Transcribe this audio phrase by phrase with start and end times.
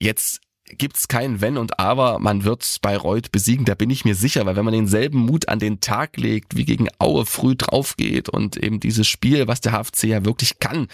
[0.00, 0.40] jetzt
[0.78, 4.56] gibt's kein Wenn und Aber, man wird Bayreuth besiegen, da bin ich mir sicher, weil
[4.56, 8.56] wenn man denselben Mut an den Tag legt, wie gegen Aue früh drauf geht und
[8.56, 10.86] eben dieses Spiel, was der HFC ja wirklich kann,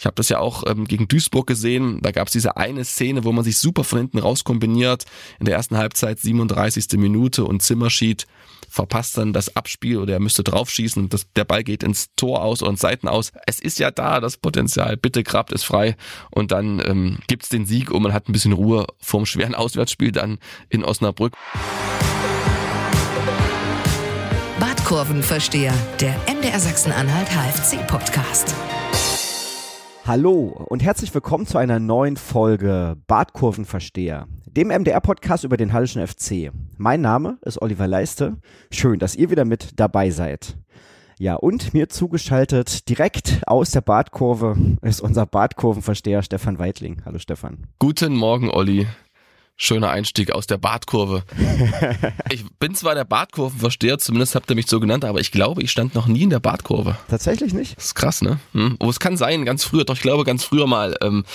[0.00, 1.98] ich habe das ja auch ähm, gegen Duisburg gesehen.
[2.00, 5.04] Da gab es diese eine Szene, wo man sich super von hinten raus kombiniert.
[5.38, 6.98] In der ersten Halbzeit 37.
[6.98, 8.26] Minute und Zimmerschied
[8.70, 12.42] verpasst dann das Abspiel oder er müsste draufschießen und das, der Ball geht ins Tor
[12.42, 13.32] aus ins Seiten aus.
[13.46, 14.96] Es ist ja da, das Potenzial.
[14.96, 15.96] Bitte grabt es frei
[16.30, 20.12] und dann ähm, gibt's den Sieg und man hat ein bisschen Ruhe vorm schweren Auswärtsspiel
[20.12, 21.34] dann in Osnabrück.
[24.58, 28.54] Badkurvenversteher, der MDR Sachsen-Anhalt HFC Podcast.
[30.06, 36.50] Hallo und herzlich willkommen zu einer neuen Folge Badkurvenversteher, dem MDR-Podcast über den Hallischen FC.
[36.78, 38.38] Mein Name ist Oliver Leiste.
[38.70, 40.56] Schön, dass ihr wieder mit dabei seid.
[41.18, 47.02] Ja, und mir zugeschaltet direkt aus der Badkurve ist unser Badkurvenversteher Stefan Weidling.
[47.04, 47.66] Hallo Stefan.
[47.78, 48.86] Guten Morgen, Olli.
[49.62, 51.22] Schöner Einstieg aus der Badkurve.
[52.30, 55.70] ich bin zwar der Badkurvenversteher, zumindest habt ihr mich so genannt, aber ich glaube, ich
[55.70, 56.96] stand noch nie in der Badkurve.
[57.10, 57.76] Tatsächlich nicht?
[57.76, 58.40] Das ist krass, ne?
[58.54, 58.76] Hm.
[58.80, 60.96] Oh, es kann sein, ganz früher, doch ich glaube ganz früher mal.
[61.02, 61.26] Ähm,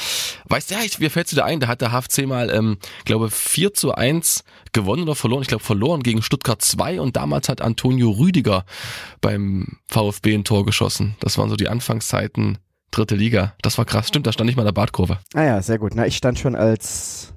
[0.46, 3.30] weißt du, ja, ich, mir fällt dir ein, da hat der HFC mal, ähm, glaube
[3.30, 5.44] 4 zu 1 gewonnen oder verloren.
[5.44, 8.66] Ich glaube verloren gegen Stuttgart 2 und damals hat Antonio Rüdiger
[9.22, 11.16] beim VfB ein Tor geschossen.
[11.20, 12.58] Das waren so die Anfangszeiten
[12.90, 13.54] dritte Liga.
[13.62, 14.08] Das war krass.
[14.08, 15.20] Stimmt, da stand ich mal in der Badkurve.
[15.36, 15.92] Ah ja, sehr gut.
[15.94, 17.35] Na, ich stand schon als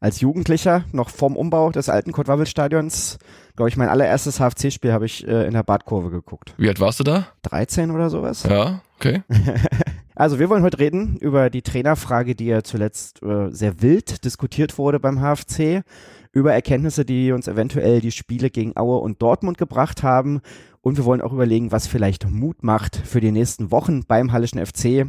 [0.00, 3.18] als Jugendlicher, noch vorm Umbau des alten Kurt-Wabbel-Stadions,
[3.56, 6.54] glaube ich, mein allererstes HFC-Spiel habe ich äh, in der Badkurve geguckt.
[6.56, 7.26] Wie alt warst du da?
[7.42, 8.44] 13 oder sowas.
[8.44, 9.22] Ja, okay.
[10.14, 14.78] also wir wollen heute reden über die Trainerfrage, die ja zuletzt äh, sehr wild diskutiert
[14.78, 15.82] wurde beim HFC,
[16.30, 20.40] über Erkenntnisse, die uns eventuell die Spiele gegen Aue und Dortmund gebracht haben.
[20.80, 24.64] Und wir wollen auch überlegen, was vielleicht Mut macht für die nächsten Wochen beim Hallischen
[24.64, 25.06] FC.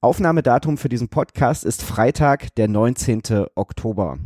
[0.00, 3.46] Aufnahmedatum für diesen Podcast ist Freitag, der 19.
[3.56, 4.18] Oktober.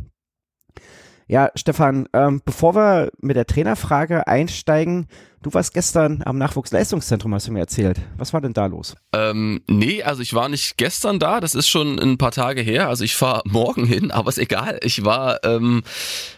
[1.27, 5.07] Ja, Stefan, ähm, bevor wir mit der Trainerfrage einsteigen,
[5.41, 7.99] du warst gestern am Nachwuchsleistungszentrum, hast du mir erzählt.
[8.17, 8.95] Was war denn da los?
[9.13, 12.87] Ähm, nee, also ich war nicht gestern da, das ist schon ein paar Tage her.
[12.87, 14.79] Also ich fahre morgen hin, aber ist egal.
[14.83, 15.81] Ich war ähm,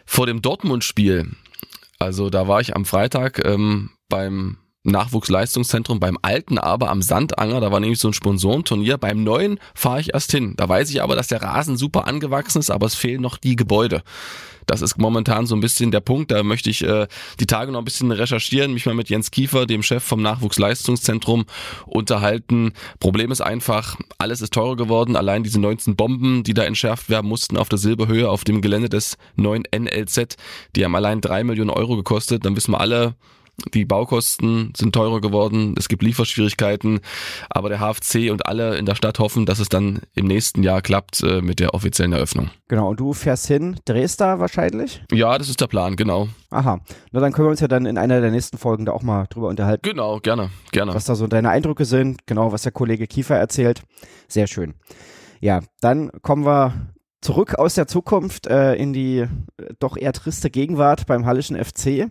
[0.05, 1.31] vor dem Dortmund-Spiel.
[1.99, 7.71] Also da war ich am Freitag ähm, beim Nachwuchsleistungszentrum beim alten, aber am Sandanger, da
[7.71, 8.97] war nämlich so ein Sponsorenturnier.
[8.97, 10.53] Beim neuen fahre ich erst hin.
[10.57, 13.55] Da weiß ich aber, dass der Rasen super angewachsen ist, aber es fehlen noch die
[13.55, 14.03] Gebäude.
[14.65, 16.31] Das ist momentan so ein bisschen der Punkt.
[16.31, 17.07] Da möchte ich äh,
[17.39, 21.45] die Tage noch ein bisschen recherchieren, mich mal mit Jens Kiefer, dem Chef vom Nachwuchsleistungszentrum,
[21.85, 22.73] unterhalten.
[22.99, 25.15] Problem ist einfach, alles ist teurer geworden.
[25.15, 28.89] Allein diese 19 Bomben, die da entschärft werden mussten auf der Silberhöhe auf dem Gelände
[28.89, 30.35] des neuen NLZ,
[30.75, 32.45] die haben allein drei Millionen Euro gekostet.
[32.45, 33.15] Dann wissen wir alle,
[33.73, 36.99] die Baukosten sind teurer geworden, es gibt Lieferschwierigkeiten,
[37.49, 40.81] aber der HFC und alle in der Stadt hoffen, dass es dann im nächsten Jahr
[40.81, 42.49] klappt äh, mit der offiziellen Eröffnung.
[42.67, 45.03] Genau, und du fährst hin, drehst da wahrscheinlich?
[45.11, 46.27] Ja, das ist der Plan, genau.
[46.49, 46.79] Aha,
[47.11, 49.25] na dann können wir uns ja dann in einer der nächsten Folgen da auch mal
[49.29, 49.81] drüber unterhalten.
[49.83, 50.93] Genau, gerne, gerne.
[50.93, 53.83] Was da so deine Eindrücke sind, genau, was der Kollege Kiefer erzählt.
[54.27, 54.73] Sehr schön.
[55.41, 56.73] Ja, dann kommen wir
[57.25, 59.27] zurück aus der Zukunft äh, in die äh,
[59.79, 62.07] doch eher triste Gegenwart beim Hallischen FC.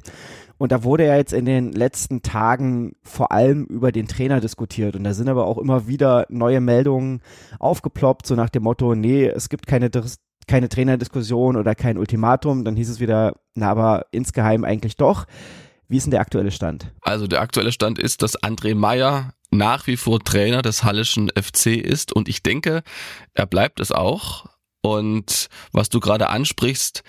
[0.58, 4.96] Und da wurde ja jetzt in den letzten Tagen vor allem über den Trainer diskutiert.
[4.96, 7.20] Und da sind aber auch immer wieder neue Meldungen
[7.58, 9.90] aufgeploppt, so nach dem Motto, nee, es gibt keine,
[10.46, 12.64] keine Trainerdiskussion oder kein Ultimatum.
[12.64, 15.26] Dann hieß es wieder, na, aber insgeheim eigentlich doch.
[15.88, 16.92] Wie ist denn der aktuelle Stand?
[17.02, 21.66] Also der aktuelle Stand ist, dass André Meyer nach wie vor Trainer des Hallischen FC
[21.76, 22.82] ist und ich denke,
[23.34, 24.46] er bleibt es auch.
[24.84, 27.04] Und was du gerade ansprichst,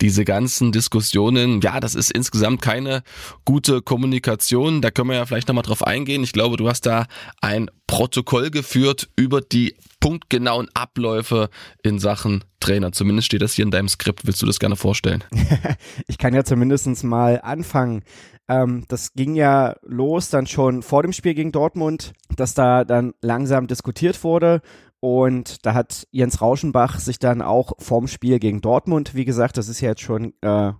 [0.00, 3.02] diese ganzen Diskussionen, ja, das ist insgesamt keine
[3.44, 4.80] gute Kommunikation.
[4.80, 6.22] Da können wir ja vielleicht nochmal drauf eingehen.
[6.22, 7.04] Ich glaube, du hast da
[7.42, 11.50] ein Protokoll geführt über die punktgenauen Abläufe
[11.82, 12.92] in Sachen Trainer.
[12.92, 14.26] Zumindest steht das hier in deinem Skript.
[14.26, 15.22] Willst du das gerne vorstellen?
[16.06, 18.04] ich kann ja zumindest mal anfangen.
[18.48, 23.12] Ähm, das ging ja los dann schon vor dem Spiel gegen Dortmund, dass da dann
[23.20, 24.62] langsam diskutiert wurde
[25.00, 29.68] und da hat Jens Rauschenbach sich dann auch vorm Spiel gegen Dortmund, wie gesagt, das
[29.68, 30.72] ist ja jetzt schon äh,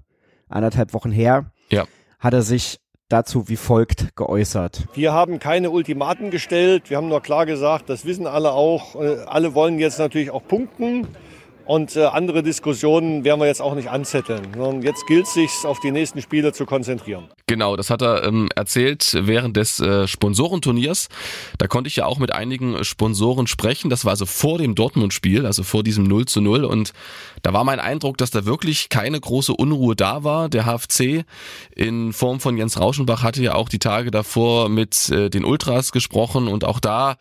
[0.48, 1.84] anderthalb Wochen her, ja.
[2.18, 4.86] hat er sich dazu wie folgt geäußert.
[4.94, 6.90] Wir haben keine Ultimaten gestellt.
[6.90, 8.96] Wir haben nur klar gesagt, das wissen alle auch.
[8.96, 11.06] Äh, alle wollen jetzt natürlich auch punkten.
[11.68, 14.40] Und äh, andere Diskussionen werden wir jetzt auch nicht anzetteln.
[14.56, 17.28] Sondern jetzt gilt es sich, auf die nächsten Spiele zu konzentrieren.
[17.46, 21.08] Genau, das hat er ähm, erzählt während des äh, Sponsorenturniers.
[21.58, 23.90] Da konnte ich ja auch mit einigen Sponsoren sprechen.
[23.90, 26.64] Das war also vor dem Dortmund-Spiel, also vor diesem 0 zu 0.
[26.64, 26.94] Und
[27.42, 30.48] da war mein Eindruck, dass da wirklich keine große Unruhe da war.
[30.48, 31.26] Der HFC
[31.76, 35.92] in Form von Jens Rauschenbach hatte ja auch die Tage davor mit äh, den Ultras
[35.92, 37.16] gesprochen und auch da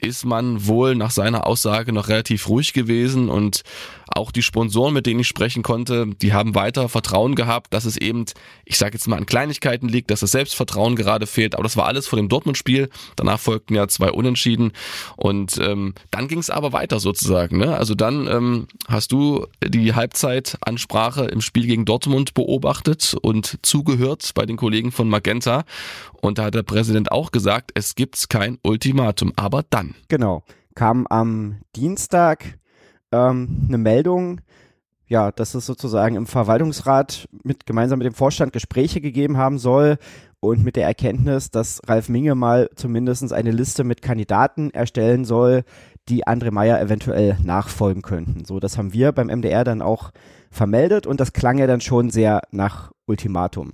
[0.00, 3.62] ist man wohl nach seiner Aussage noch relativ ruhig gewesen und
[4.08, 7.96] auch die Sponsoren, mit denen ich sprechen konnte, die haben weiter Vertrauen gehabt, dass es
[7.96, 8.24] eben,
[8.64, 11.54] ich sage jetzt mal, an Kleinigkeiten liegt, dass das Selbstvertrauen gerade fehlt.
[11.54, 12.88] Aber das war alles vor dem Dortmund-Spiel.
[13.16, 14.72] Danach folgten ja zwei Unentschieden
[15.16, 17.58] und ähm, dann ging es aber weiter sozusagen.
[17.58, 17.76] Ne?
[17.76, 24.46] Also dann ähm, hast du die Halbzeitansprache im Spiel gegen Dortmund beobachtet und zugehört bei
[24.46, 25.64] den Kollegen von Magenta.
[26.20, 29.32] Und da hat der Präsident auch gesagt, es gibt kein Ultimatum.
[29.36, 29.94] Aber dann.
[30.08, 30.42] Genau.
[30.74, 32.58] Kam am Dienstag
[33.12, 34.40] ähm, eine Meldung,
[35.06, 39.96] ja, dass es sozusagen im Verwaltungsrat mit gemeinsam mit dem Vorstand Gespräche gegeben haben soll
[40.40, 45.64] und mit der Erkenntnis, dass Ralf Minge mal zumindest eine Liste mit Kandidaten erstellen soll,
[46.08, 48.44] die André Meyer eventuell nachfolgen könnten.
[48.44, 50.10] So, das haben wir beim MDR dann auch
[50.50, 53.72] vermeldet und das klang ja dann schon sehr nach Ultimatum.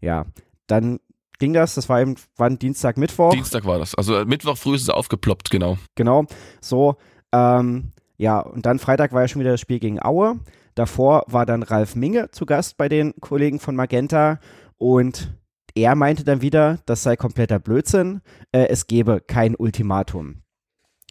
[0.00, 0.26] Ja,
[0.66, 1.00] dann
[1.38, 3.32] ging das, das war eben, wann Dienstag, Mittwoch.
[3.32, 3.94] Dienstag war das.
[3.94, 5.78] Also Mittwoch früh ist es aufgeploppt, genau.
[5.94, 6.26] Genau,
[6.60, 6.96] so,
[7.32, 10.38] ähm, ja, und dann Freitag war ja schon wieder das Spiel gegen Aue.
[10.74, 14.40] Davor war dann Ralf Minge zu Gast bei den Kollegen von Magenta
[14.76, 15.34] und
[15.74, 18.20] er meinte dann wieder, das sei kompletter Blödsinn,
[18.52, 20.42] äh, es gebe kein Ultimatum.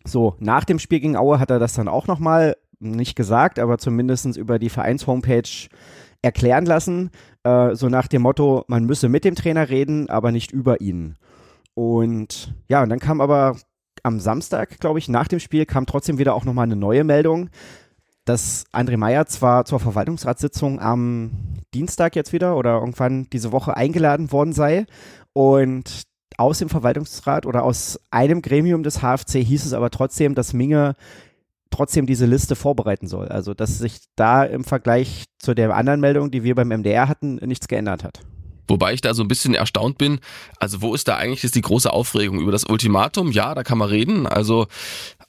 [0.06, 3.78] So, nach dem Spiel gegen Aue hat er das dann auch nochmal, nicht gesagt, aber
[3.78, 5.70] zumindest über die Vereins-Homepage
[6.22, 7.12] erklären lassen,
[7.44, 11.16] äh, so nach dem Motto, man müsse mit dem Trainer reden, aber nicht über ihn.
[11.74, 13.58] Und ja, und dann kam aber
[14.04, 17.50] am Samstag, glaube ich, nach dem Spiel kam trotzdem wieder auch nochmal eine neue Meldung,
[18.26, 21.32] dass André Meyer zwar zur Verwaltungsratssitzung am
[21.74, 24.86] Dienstag jetzt wieder oder irgendwann diese Woche eingeladen worden sei
[25.34, 26.04] und
[26.38, 30.96] aus dem Verwaltungsrat oder aus einem Gremium des HFC hieß es aber trotzdem, dass Minge
[31.74, 33.28] trotzdem diese Liste vorbereiten soll.
[33.28, 37.36] Also dass sich da im Vergleich zu der anderen Meldung, die wir beim MDR hatten,
[37.36, 38.20] nichts geändert hat.
[38.68, 40.20] Wobei ich da so ein bisschen erstaunt bin.
[40.60, 43.32] Also wo ist da eigentlich jetzt die große Aufregung über das Ultimatum?
[43.32, 44.26] Ja, da kann man reden.
[44.26, 44.68] Also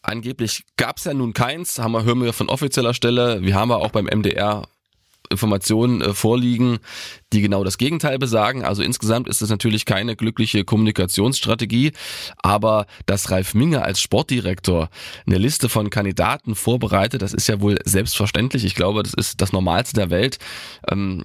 [0.02, 3.43] angeblich gab es ja nun keins, haben wir, hören wir von offizieller Stelle.
[3.43, 4.69] Wir haben ja auch beim MDR
[5.31, 6.79] Informationen äh, vorliegen,
[7.35, 8.65] die genau das Gegenteil besagen.
[8.65, 11.93] Also insgesamt ist es natürlich keine glückliche Kommunikationsstrategie,
[12.39, 14.89] aber dass Ralf Minge als Sportdirektor
[15.27, 18.65] eine Liste von Kandidaten vorbereitet, das ist ja wohl selbstverständlich.
[18.65, 20.39] Ich glaube, das ist das Normalste der Welt.
[20.89, 21.25] Ähm,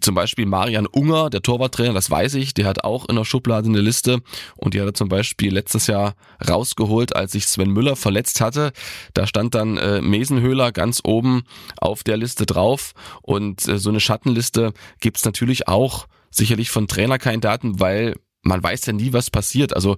[0.00, 3.68] zum Beispiel Marian Unger, der Torwarttrainer, das weiß ich, der hat auch in der Schublade
[3.68, 4.22] eine Liste
[4.56, 6.14] und die hat er zum Beispiel letztes Jahr
[6.48, 8.72] rausgeholt, als sich Sven Müller verletzt hatte.
[9.14, 11.42] Da stand dann äh, Mesenhöhler ganz oben
[11.76, 12.92] auf der Liste drauf
[13.22, 18.86] und äh, so eine Schattenliste gibt's natürlich natürlich auch sicherlich von Trainerkandidaten, weil man weiß
[18.86, 19.74] ja nie, was passiert.
[19.74, 19.96] Also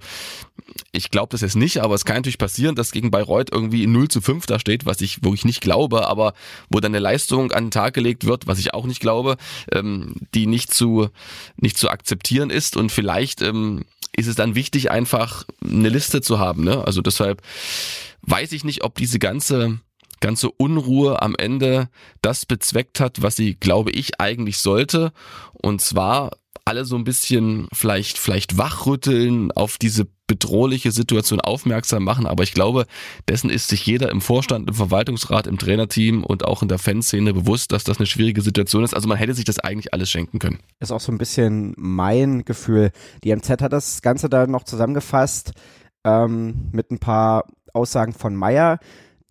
[0.91, 4.09] ich glaube das jetzt nicht, aber es kann natürlich passieren, dass gegen Bayreuth irgendwie 0
[4.09, 6.33] zu 5 da steht, was ich, wo ich nicht glaube, aber
[6.71, 9.37] wo dann eine Leistung an den Tag gelegt wird, was ich auch nicht glaube,
[9.71, 11.09] ähm, die nicht zu,
[11.57, 12.77] nicht zu akzeptieren ist.
[12.77, 13.85] Und vielleicht ähm,
[14.17, 16.65] ist es dann wichtig, einfach eine Liste zu haben.
[16.65, 16.85] Ne?
[16.85, 17.43] Also deshalb
[18.23, 19.79] weiß ich nicht, ob diese ganze
[20.23, 21.89] ganze Unruhe am Ende
[22.23, 25.13] das bezweckt hat, was sie, glaube ich, eigentlich sollte.
[25.53, 26.31] Und zwar
[26.65, 32.27] alle so ein bisschen vielleicht, vielleicht wachrütteln, auf diese bedrohliche Situation aufmerksam machen.
[32.27, 32.87] Aber ich glaube,
[33.29, 37.35] dessen ist sich jeder im Vorstand, im Verwaltungsrat, im Trainerteam und auch in der Fanszene
[37.35, 38.95] bewusst, dass das eine schwierige Situation ist.
[38.95, 40.61] Also man hätte sich das eigentlich alles schenken können.
[40.81, 42.93] Ist auch so ein bisschen mein Gefühl.
[43.25, 45.53] Die MZ hat das Ganze da noch zusammengefasst
[46.05, 47.45] ähm, mit ein paar
[47.75, 48.79] Aussagen von Meyer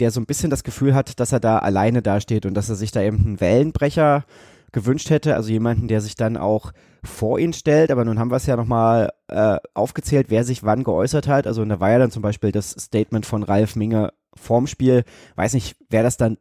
[0.02, 2.76] der so ein bisschen das Gefühl hat, dass er da alleine dasteht und dass er
[2.76, 4.26] sich da eben einen Wellenbrecher
[4.72, 6.72] gewünscht hätte, also jemanden, der sich dann auch
[7.04, 10.84] vor ihn stellt, aber nun haben wir es ja nochmal äh, aufgezählt, wer sich wann
[10.84, 14.68] geäußert hat, also da war ja dann zum Beispiel das Statement von Ralf Minge vorm
[14.68, 15.04] Spiel,
[15.36, 16.38] weiß nicht, wer das dann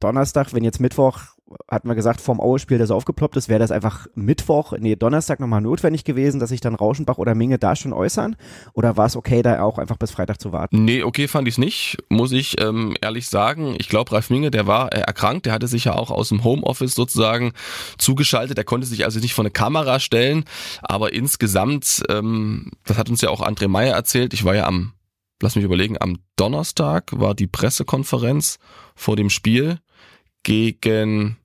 [0.00, 1.36] Donnerstag, wenn jetzt Mittwoch
[1.70, 5.60] hatten wir gesagt, vorm Aue-Spiel, das aufgeploppt ist, wäre das einfach Mittwoch, nee, Donnerstag nochmal
[5.60, 8.36] notwendig gewesen, dass sich dann Rauschenbach oder Minge da schon äußern?
[8.72, 10.84] Oder war es okay, da auch einfach bis Freitag zu warten?
[10.84, 13.76] Nee, okay fand ich es nicht, muss ich ähm, ehrlich sagen.
[13.78, 16.42] Ich glaube, Ralf Minge, der war äh, erkrankt, der hatte sich ja auch aus dem
[16.42, 17.52] Homeoffice sozusagen
[17.96, 20.44] zugeschaltet, der konnte sich also nicht vor eine Kamera stellen,
[20.82, 24.92] aber insgesamt, ähm, das hat uns ja auch André Meyer erzählt, ich war ja am
[25.42, 28.58] lass mich überlegen, am Donnerstag war die Pressekonferenz
[28.94, 29.78] vor dem Spiel
[30.46, 31.36] gegen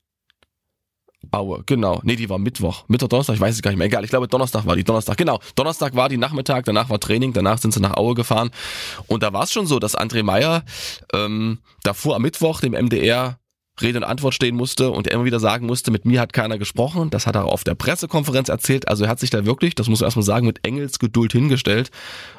[1.31, 2.01] Aue, genau.
[2.03, 2.83] Nee, die war Mittwoch.
[2.87, 3.87] Mittwoch, Donnerstag, ich weiß es gar nicht mehr.
[3.87, 4.83] Egal, ich glaube Donnerstag war die.
[4.83, 5.39] Donnerstag, genau.
[5.55, 8.51] Donnerstag war die Nachmittag, danach war Training, danach sind sie nach Aue gefahren.
[9.07, 10.63] Und da war es schon so, dass André Meyer
[11.13, 13.39] ähm, davor am Mittwoch dem MDR
[13.79, 16.57] Rede und Antwort stehen musste und er immer wieder sagen musste, mit mir hat keiner
[16.57, 17.09] gesprochen.
[17.09, 18.87] Das hat er auf der Pressekonferenz erzählt.
[18.87, 21.89] Also er hat sich da wirklich, das muss man erstmal sagen, mit Engelsgeduld hingestellt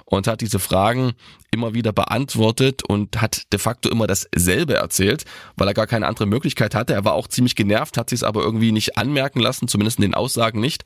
[0.04, 1.12] und hat diese Fragen
[1.50, 5.24] immer wieder beantwortet und hat de facto immer dasselbe erzählt,
[5.56, 6.92] weil er gar keine andere Möglichkeit hatte.
[6.92, 10.02] Er war auch ziemlich genervt, hat sich es aber irgendwie nicht anmerken lassen, zumindest in
[10.02, 10.84] den Aussagen nicht.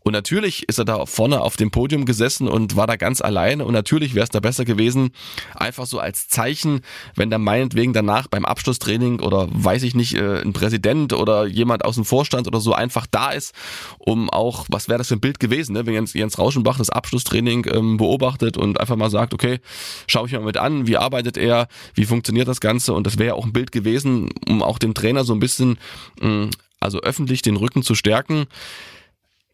[0.00, 3.64] Und natürlich ist er da vorne auf dem Podium gesessen und war da ganz alleine
[3.64, 5.10] und natürlich wäre es da besser gewesen,
[5.54, 6.80] einfach so als Zeichen,
[7.14, 11.84] wenn da meinetwegen danach beim Abschlusstraining oder weiß ich nicht, äh, ein Präsident oder jemand
[11.84, 13.54] aus dem Vorstand oder so einfach da ist,
[13.98, 15.86] um auch, was wäre das für ein Bild gewesen, ne?
[15.86, 19.60] wenn Jens, Jens Rauschenbach das Abschlusstraining ähm, beobachtet und einfach mal sagt, okay,
[20.06, 23.18] schaue ich mir mal mit an, wie arbeitet er, wie funktioniert das Ganze und das
[23.18, 25.78] wäre ja auch ein Bild gewesen, um auch dem Trainer so ein bisschen,
[26.20, 28.46] mh, also öffentlich den Rücken zu stärken.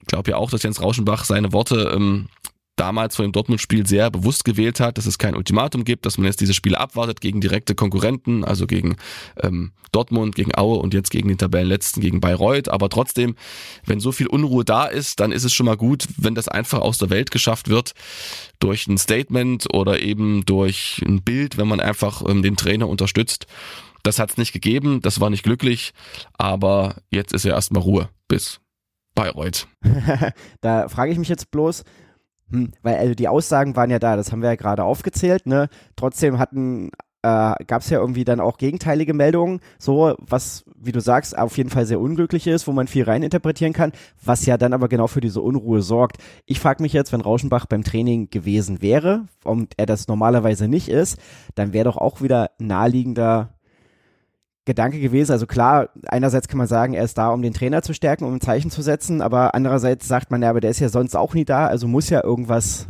[0.01, 2.29] Ich glaube ja auch, dass Jens Rauschenbach seine Worte ähm,
[2.79, 6.27] damals vor dem Dortmund-Spiel sehr bewusst gewählt hat, dass es kein Ultimatum gibt, dass man
[6.27, 8.97] jetzt diese Spiele abwartet gegen direkte Konkurrenten, also gegen
[9.43, 12.69] ähm, Dortmund, gegen Aue und jetzt gegen den Tabellenletzten, gegen Bayreuth.
[12.69, 13.35] Aber trotzdem,
[13.85, 16.81] wenn so viel Unruhe da ist, dann ist es schon mal gut, wenn das einfach
[16.81, 17.93] aus der Welt geschafft wird
[18.61, 23.47] durch ein Statement oder eben durch ein Bild, wenn man einfach ähm, den Trainer unterstützt.
[24.03, 25.93] Das hat es nicht gegeben, das war nicht glücklich,
[26.35, 28.61] aber jetzt ist ja erstmal Ruhe bis
[29.15, 29.67] Bayreuth.
[30.61, 31.83] da frage ich mich jetzt bloß,
[32.51, 35.69] hm, weil also die Aussagen waren ja da, das haben wir ja gerade aufgezählt, ne?
[35.97, 36.91] Trotzdem hatten
[37.23, 41.57] äh, gab es ja irgendwie dann auch gegenteilige Meldungen, so was, wie du sagst, auf
[41.57, 43.93] jeden Fall sehr unglücklich ist, wo man viel reininterpretieren kann,
[44.25, 46.19] was ja dann aber genau für diese Unruhe sorgt.
[46.47, 50.89] Ich frage mich jetzt, wenn Rauschenbach beim Training gewesen wäre und er das normalerweise nicht
[50.89, 51.19] ist,
[51.55, 53.58] dann wäre doch auch wieder naheliegender
[54.69, 55.33] Gedanke gewesen.
[55.33, 58.35] Also klar, einerseits kann man sagen, er ist da, um den Trainer zu stärken, um
[58.35, 61.35] ein Zeichen zu setzen, aber andererseits sagt man ja, aber der ist ja sonst auch
[61.35, 62.87] nie da, also muss ja irgendwas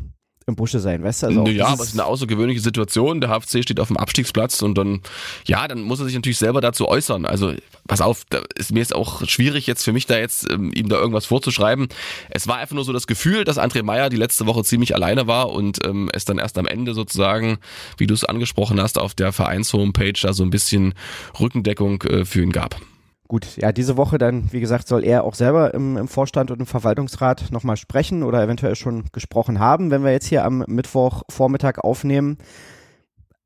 [0.49, 1.27] im Busche sein, weißt du?
[1.29, 3.21] Also ja, aber es ist eine außergewöhnliche Situation.
[3.21, 5.01] Der HFC steht auf dem Abstiegsplatz und dann,
[5.47, 7.27] ja, dann muss er sich natürlich selber dazu äußern.
[7.27, 7.53] Also,
[7.87, 10.89] pass auf, da ist mir jetzt auch schwierig jetzt für mich da jetzt, ähm, ihm
[10.89, 11.89] da irgendwas vorzuschreiben.
[12.31, 15.27] Es war einfach nur so das Gefühl, dass André Meyer die letzte Woche ziemlich alleine
[15.27, 17.59] war und ähm, es dann erst am Ende sozusagen,
[17.97, 20.95] wie du es angesprochen hast, auf der Vereins-Homepage da so ein bisschen
[21.39, 22.81] Rückendeckung äh, für ihn gab.
[23.29, 26.61] Gut, ja, diese Woche dann, wie gesagt, soll er auch selber im, im Vorstand und
[26.61, 31.79] im Verwaltungsrat nochmal sprechen oder eventuell schon gesprochen haben, wenn wir jetzt hier am Mittwochvormittag
[31.85, 32.39] aufnehmen.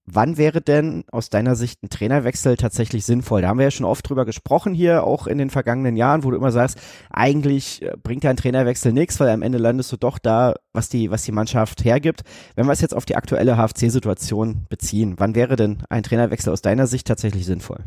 [0.04, 3.42] Wann wäre denn aus deiner Sicht ein Trainerwechsel tatsächlich sinnvoll?
[3.42, 6.30] Da haben wir ja schon oft drüber gesprochen hier, auch in den vergangenen Jahren, wo
[6.30, 6.78] du immer sagst,
[7.10, 10.90] eigentlich äh, bringt ja ein Trainerwechsel nichts, weil am Ende landest du doch da, was
[10.90, 12.22] die, was die Mannschaft hergibt.
[12.54, 16.62] Wenn wir es jetzt auf die aktuelle HFC-Situation beziehen, wann wäre denn ein Trainerwechsel aus
[16.62, 17.84] deiner Sicht tatsächlich sinnvoll?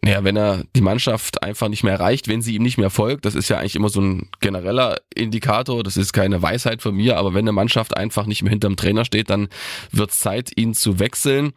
[0.00, 3.24] Naja, wenn er die Mannschaft einfach nicht mehr erreicht, wenn sie ihm nicht mehr folgt,
[3.24, 7.18] das ist ja eigentlich immer so ein genereller Indikator, das ist keine Weisheit von mir,
[7.18, 9.48] aber wenn eine Mannschaft einfach nicht mehr hinterm Trainer steht, dann
[9.90, 11.52] wird es Zeit, ihn zu wechseln.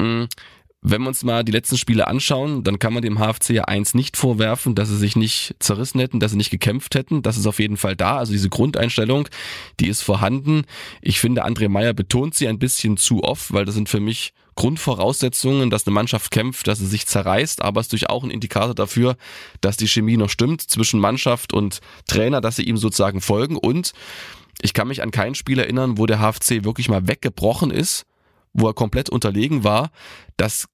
[0.00, 0.28] Hm,
[0.88, 3.92] wenn wir uns mal die letzten Spiele anschauen, dann kann man dem HFC ja eins
[3.92, 7.22] nicht vorwerfen, dass sie sich nicht zerrissen hätten, dass sie nicht gekämpft hätten.
[7.22, 8.18] Das ist auf jeden Fall da.
[8.18, 9.28] Also diese Grundeinstellung,
[9.80, 10.62] die ist vorhanden.
[11.02, 14.32] Ich finde, André Meyer betont sie ein bisschen zu oft, weil das sind für mich
[14.54, 18.30] Grundvoraussetzungen, dass eine Mannschaft kämpft, dass sie sich zerreißt, aber es ist durch auch ein
[18.30, 19.16] Indikator dafür,
[19.60, 23.92] dass die Chemie noch stimmt zwischen Mannschaft und Trainer, dass sie ihm sozusagen folgen und
[24.62, 28.06] ich kann mich an kein Spiel erinnern, wo der HFC wirklich mal weggebrochen ist,
[28.54, 29.90] wo er komplett unterlegen war.
[30.38, 30.66] Das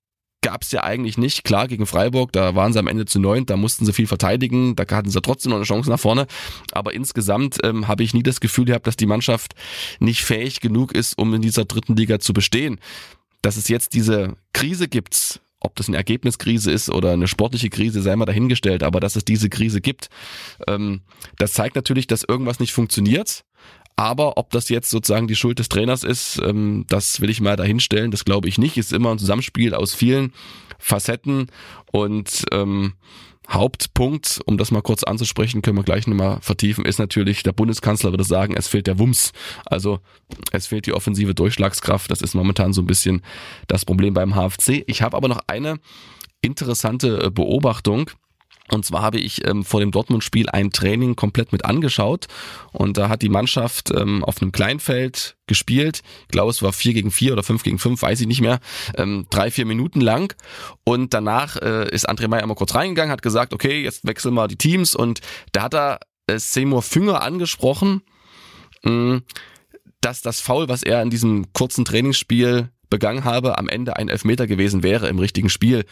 [0.42, 1.44] gab es ja eigentlich nicht.
[1.44, 4.76] Klar, gegen Freiburg, da waren sie am Ende zu neun, da mussten sie viel verteidigen,
[4.76, 6.26] da hatten sie trotzdem noch eine Chance nach vorne.
[6.72, 9.54] Aber insgesamt ähm, habe ich nie das Gefühl gehabt, dass die Mannschaft
[10.00, 12.78] nicht fähig genug ist, um in dieser dritten Liga zu bestehen
[13.42, 18.02] dass es jetzt diese Krise gibt, ob das eine Ergebniskrise ist oder eine sportliche Krise,
[18.02, 20.08] sei mal dahingestellt, aber dass es diese Krise gibt,
[20.66, 21.02] ähm,
[21.38, 23.44] das zeigt natürlich, dass irgendwas nicht funktioniert.
[23.96, 27.56] Aber ob das jetzt sozusagen die Schuld des Trainers ist, ähm, das will ich mal
[27.56, 28.10] dahinstellen.
[28.10, 28.76] Das glaube ich nicht.
[28.78, 30.32] Es ist immer ein Zusammenspiel aus vielen
[30.78, 31.48] Facetten
[31.92, 32.94] und ähm,
[33.48, 38.10] Hauptpunkt, um das mal kurz anzusprechen, können wir gleich nochmal vertiefen, ist natürlich, der Bundeskanzler
[38.10, 39.32] würde sagen, es fehlt der Wumms.
[39.66, 40.00] Also
[40.52, 42.10] es fehlt die offensive Durchschlagskraft.
[42.10, 43.22] Das ist momentan so ein bisschen
[43.66, 44.84] das Problem beim HFC.
[44.86, 45.78] Ich habe aber noch eine
[46.40, 48.10] interessante äh, Beobachtung.
[48.70, 52.26] Und zwar habe ich ähm, vor dem Dortmund-Spiel ein Training komplett mit angeschaut
[52.72, 56.02] und da hat die Mannschaft ähm, auf einem Kleinfeld gespielt.
[56.22, 58.60] Ich glaube, es war vier gegen vier oder fünf gegen fünf, weiß ich nicht mehr.
[58.96, 60.34] Ähm, drei, vier Minuten lang.
[60.84, 64.48] Und danach äh, ist André Meyer mal kurz reingegangen, hat gesagt, okay, jetzt wechseln wir
[64.48, 64.94] die Teams.
[64.94, 68.02] Und da hat er äh, Seymour Fünger angesprochen,
[68.84, 69.22] mh, mm,
[70.00, 74.46] dass das Foul, was er in diesem kurzen Trainingsspiel begangen habe, am Ende ein Elfmeter
[74.46, 75.84] gewesen wäre im richtigen Spiel.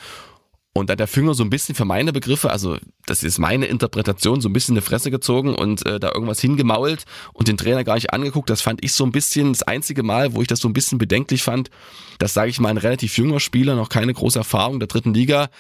[0.72, 3.66] Und da hat der Fünger so ein bisschen für meine Begriffe, also das ist meine
[3.66, 7.82] Interpretation, so ein bisschen eine Fresse gezogen und äh, da irgendwas hingemault und den Trainer
[7.82, 8.48] gar nicht angeguckt.
[8.50, 10.98] Das fand ich so ein bisschen das einzige Mal, wo ich das so ein bisschen
[10.98, 11.70] bedenklich fand.
[12.18, 15.50] Das sage ich mal ein relativ junger Spieler, noch keine große Erfahrung der dritten Liga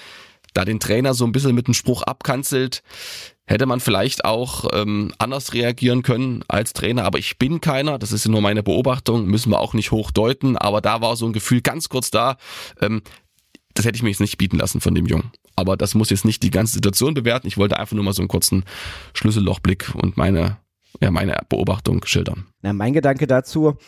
[0.54, 2.82] da den Trainer so ein bisschen mit einem Spruch abkanzelt,
[3.46, 7.04] hätte man vielleicht auch ähm, anders reagieren können als Trainer.
[7.04, 10.56] Aber ich bin keiner, das ist nur meine Beobachtung, müssen wir auch nicht hochdeuten.
[10.56, 12.36] Aber da war so ein Gefühl ganz kurz da,
[12.80, 13.02] ähm,
[13.80, 15.32] das hätte ich mir jetzt nicht bieten lassen von dem Jungen.
[15.56, 17.46] Aber das muss jetzt nicht die ganze Situation bewerten.
[17.46, 18.64] Ich wollte einfach nur mal so einen kurzen
[19.14, 20.58] Schlüssellochblick und meine,
[21.00, 22.46] ja, meine Beobachtung schildern.
[22.60, 23.78] Na, mein Gedanke dazu,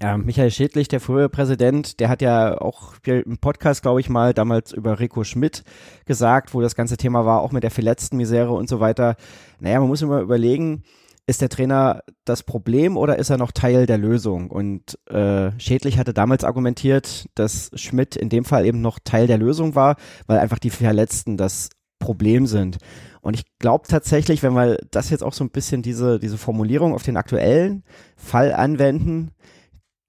[0.00, 4.32] ja, Michael Schädlich, der frühere Präsident, der hat ja auch im Podcast, glaube ich mal,
[4.32, 5.64] damals über Rico Schmidt
[6.06, 9.16] gesagt, wo das ganze Thema war, auch mit der verletzten Misere und so weiter.
[9.60, 10.82] Naja, man muss immer überlegen,
[11.26, 14.50] ist der Trainer das Problem oder ist er noch Teil der Lösung?
[14.50, 19.38] Und äh, Schädlich hatte damals argumentiert, dass Schmidt in dem Fall eben noch Teil der
[19.38, 22.76] Lösung war, weil einfach die Verletzten das Problem sind.
[23.22, 26.92] Und ich glaube tatsächlich, wenn wir das jetzt auch so ein bisschen diese, diese Formulierung
[26.92, 27.84] auf den aktuellen
[28.16, 29.30] Fall anwenden,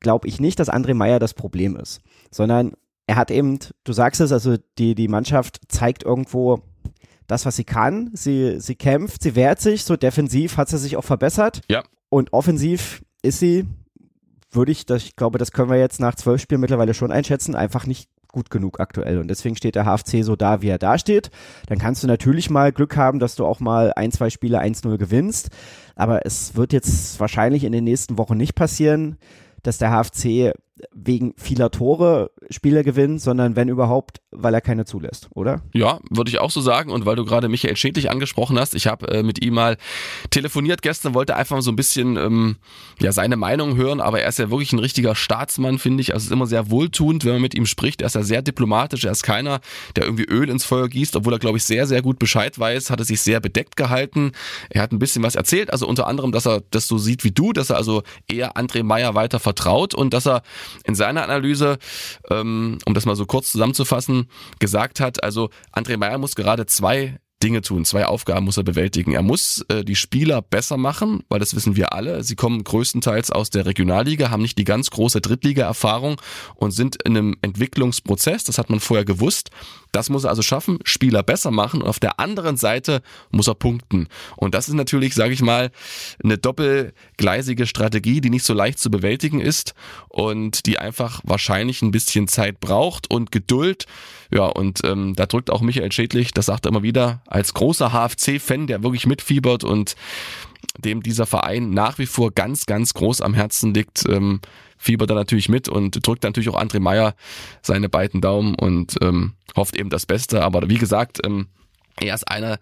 [0.02, 2.74] glaube ich nicht, dass André Meyer das Problem ist, sondern
[3.08, 6.62] er hat eben, du sagst es, also die, die Mannschaft zeigt irgendwo
[7.27, 8.12] das, was sie kann.
[8.13, 11.62] Sie, sie kämpft, sie wehrt sich, so defensiv hat sie sich auch verbessert.
[11.70, 11.84] Ja.
[12.10, 13.65] Und offensiv ist sie,
[14.51, 17.55] würde ich, das, ich glaube, das können wir jetzt nach zwölf Spielen mittlerweile schon einschätzen,
[17.55, 19.20] einfach nicht gut genug aktuell.
[19.20, 21.32] Und deswegen steht der HFC so da, wie er da steht.
[21.67, 24.98] Dann kannst du natürlich mal Glück haben, dass du auch mal ein, zwei Spiele 1-0
[24.98, 25.50] gewinnst.
[25.96, 29.17] Aber es wird jetzt wahrscheinlich in den nächsten Wochen nicht passieren
[29.65, 30.53] dass der HFC
[30.94, 35.62] wegen vieler Tore Spiele gewinnt, sondern wenn überhaupt, weil er keine zulässt, oder?
[35.74, 36.92] Ja, würde ich auch so sagen.
[36.92, 39.78] Und weil du gerade Michael Schädlich angesprochen hast, ich habe äh, mit ihm mal
[40.30, 42.58] telefoniert gestern, wollte einfach so ein bisschen ähm,
[43.00, 46.14] ja seine Meinung hören, aber er ist ja wirklich ein richtiger Staatsmann, finde ich.
[46.14, 48.02] Also es ist immer sehr wohltuend, wenn man mit ihm spricht.
[48.02, 49.60] Er ist ja sehr diplomatisch, er ist keiner,
[49.96, 52.90] der irgendwie Öl ins Feuer gießt, obwohl er, glaube ich, sehr, sehr gut Bescheid weiß,
[52.90, 54.32] hat er sich sehr bedeckt gehalten.
[54.70, 57.32] Er hat ein bisschen was erzählt, also unter anderem, dass er das so sieht wie
[57.32, 60.44] du, dass er also eher André Meyer weiter vertraut und dass er
[60.86, 61.78] in seiner Analyse,
[62.42, 67.20] ähm, um das mal so kurz zusammenzufassen, gesagt hat, also André Meyer muss gerade zwei
[67.46, 67.86] Dinge tun.
[67.86, 69.12] Zwei Aufgaben muss er bewältigen.
[69.12, 72.24] Er muss äh, die Spieler besser machen, weil das wissen wir alle.
[72.24, 76.20] Sie kommen größtenteils aus der Regionalliga, haben nicht die ganz große Drittliga-Erfahrung
[76.56, 78.46] und sind in einem Entwicklungsprozess.
[78.46, 79.52] Das hat man vorher gewusst.
[79.92, 81.84] Das muss er also schaffen, Spieler besser machen.
[81.84, 84.08] Und auf der anderen Seite muss er punkten.
[84.38, 85.70] Und das ist natürlich, sage ich mal,
[86.24, 89.75] eine doppelgleisige Strategie, die nicht so leicht zu bewältigen ist
[90.10, 93.86] und die einfach wahrscheinlich ein bisschen Zeit braucht und Geduld.
[94.32, 97.92] Ja, und ähm, da drückt auch Michael Schädlich, das sagt er immer wieder, als großer
[97.92, 99.98] HFC-Fan, der wirklich mitfiebert und
[100.77, 104.40] dem dieser Verein nach wie vor ganz, ganz groß am Herzen liegt, ähm,
[104.77, 107.14] fiebert er natürlich mit und drückt natürlich auch André Meyer
[107.62, 110.44] seine beiden Daumen und ähm, hofft eben das Beste.
[110.44, 111.48] Aber wie gesagt, ähm,
[111.98, 112.58] er ist einer,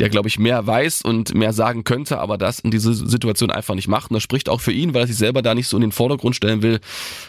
[0.00, 3.74] der, glaube ich, mehr weiß und mehr sagen könnte, aber das in dieser Situation einfach
[3.74, 4.10] nicht macht.
[4.10, 5.92] Und das spricht auch für ihn, weil er sich selber da nicht so in den
[5.92, 6.80] Vordergrund stellen will.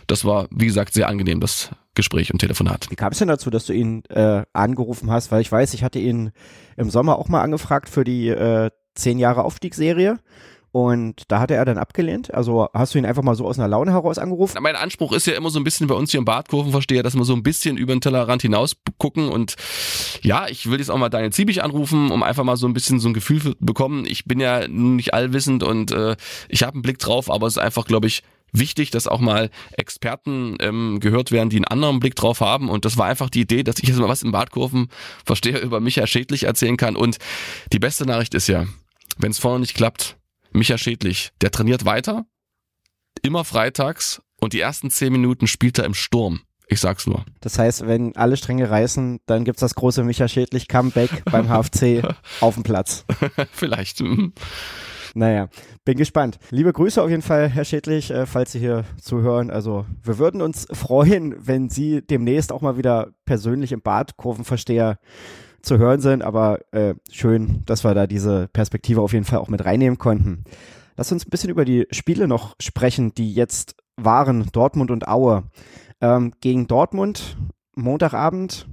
[0.08, 2.88] Das war, wie gesagt, sehr angenehm, das Gespräch und Telefonat.
[2.89, 5.32] Wie kam es denn dazu, dass du ihn äh, angerufen hast?
[5.32, 6.32] Weil ich weiß, ich hatte ihn
[6.78, 10.17] im Sommer auch mal angefragt für die äh, zehn Jahre Aufstiegsserie.
[10.71, 12.34] Und da hatte er dann abgelehnt.
[12.34, 14.62] Also hast du ihn einfach mal so aus einer Laune heraus angerufen?
[14.62, 17.25] Mein Anspruch ist ja immer so ein bisschen bei uns hier im Badkurvenversteher, dass wir
[17.25, 19.29] so ein bisschen über den Tellerrand hinaus gucken.
[19.29, 19.55] Und
[20.21, 22.99] ja, ich will jetzt auch mal Daniel Ziebig anrufen, um einfach mal so ein bisschen
[22.99, 24.05] so ein Gefühl zu bekommen.
[24.05, 26.15] Ich bin ja nun nicht allwissend und äh,
[26.49, 29.49] ich habe einen Blick drauf, aber es ist einfach, glaube ich, wichtig, dass auch mal
[29.71, 32.69] Experten ähm, gehört werden, die einen anderen Blick drauf haben.
[32.69, 36.08] Und das war einfach die Idee, dass ich jetzt mal was im Badkurvenversteher über Michael
[36.08, 36.95] Schädlich erzählen kann.
[36.95, 37.17] Und
[37.73, 38.65] die beste Nachricht ist ja,
[39.17, 40.18] wenn es vorne nicht klappt,
[40.52, 42.26] Micha Schädlich, der trainiert weiter,
[43.22, 46.42] immer freitags und die ersten zehn Minuten spielt er im Sturm.
[46.72, 47.26] Ich sag's nur.
[47.42, 52.04] Das heißt, wenn alle Stränge reißen, dann gibt's das große Micha Schädlich Comeback beim HFC
[52.42, 53.06] auf dem Platz.
[53.52, 54.02] Vielleicht.
[54.02, 54.34] Mhm.
[55.16, 55.50] Naja,
[55.84, 56.38] bin gespannt.
[56.52, 59.50] Liebe Grüße auf jeden Fall, Herr Schädlich, äh, falls Sie hier zuhören.
[59.50, 65.00] Also wir würden uns freuen, wenn Sie demnächst auch mal wieder persönlich im Badkurvenversteher
[65.62, 69.50] zu hören sind, aber äh, schön, dass wir da diese Perspektive auf jeden Fall auch
[69.50, 70.43] mit reinnehmen konnten.
[70.98, 75.43] Lass uns ein bisschen über die Spiele noch sprechen, die jetzt waren, Dortmund und Aue.
[76.02, 77.38] Ähm, gegen Dortmund,
[77.76, 78.67] Montagabend,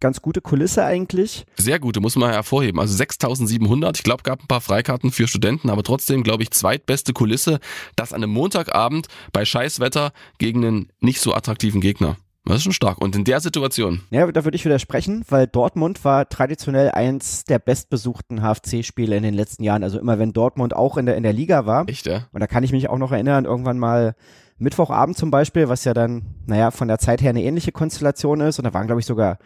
[0.00, 1.46] ganz gute Kulisse eigentlich.
[1.56, 2.80] Sehr gute, muss man hervorheben.
[2.80, 7.12] Also 6700, ich glaube, gab ein paar Freikarten für Studenten, aber trotzdem, glaube ich, zweitbeste
[7.12, 7.60] Kulisse,
[7.96, 12.16] das an einem Montagabend bei Scheißwetter gegen einen nicht so attraktiven Gegner.
[12.46, 12.98] Das ist schon stark.
[13.00, 14.02] Und in der Situation.
[14.10, 19.34] Ja, da würde ich widersprechen, weil Dortmund war traditionell eins der bestbesuchten HFC-Spiele in den
[19.34, 19.82] letzten Jahren.
[19.82, 21.88] Also immer wenn Dortmund auch in der, in der Liga war.
[21.88, 22.26] Echt, ja?
[22.32, 24.14] Und da kann ich mich auch noch erinnern, irgendwann mal
[24.58, 28.58] Mittwochabend zum Beispiel, was ja dann, naja, von der Zeit her eine ähnliche Konstellation ist.
[28.58, 29.38] Und da waren, glaube ich, sogar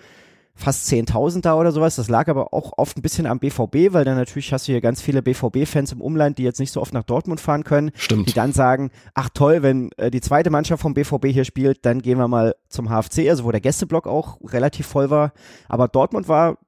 [0.61, 1.97] fast 10.000 da oder sowas.
[1.97, 4.81] Das lag aber auch oft ein bisschen am BVB, weil dann natürlich hast du hier
[4.81, 8.29] ganz viele BVB-Fans im Umland, die jetzt nicht so oft nach Dortmund fahren können, Stimmt.
[8.29, 12.03] die dann sagen, ach toll, wenn äh, die zweite Mannschaft vom BVB hier spielt, dann
[12.03, 15.33] gehen wir mal zum HFC, also wo der Gästeblock auch relativ voll war.
[15.69, 16.59] Aber Dortmund war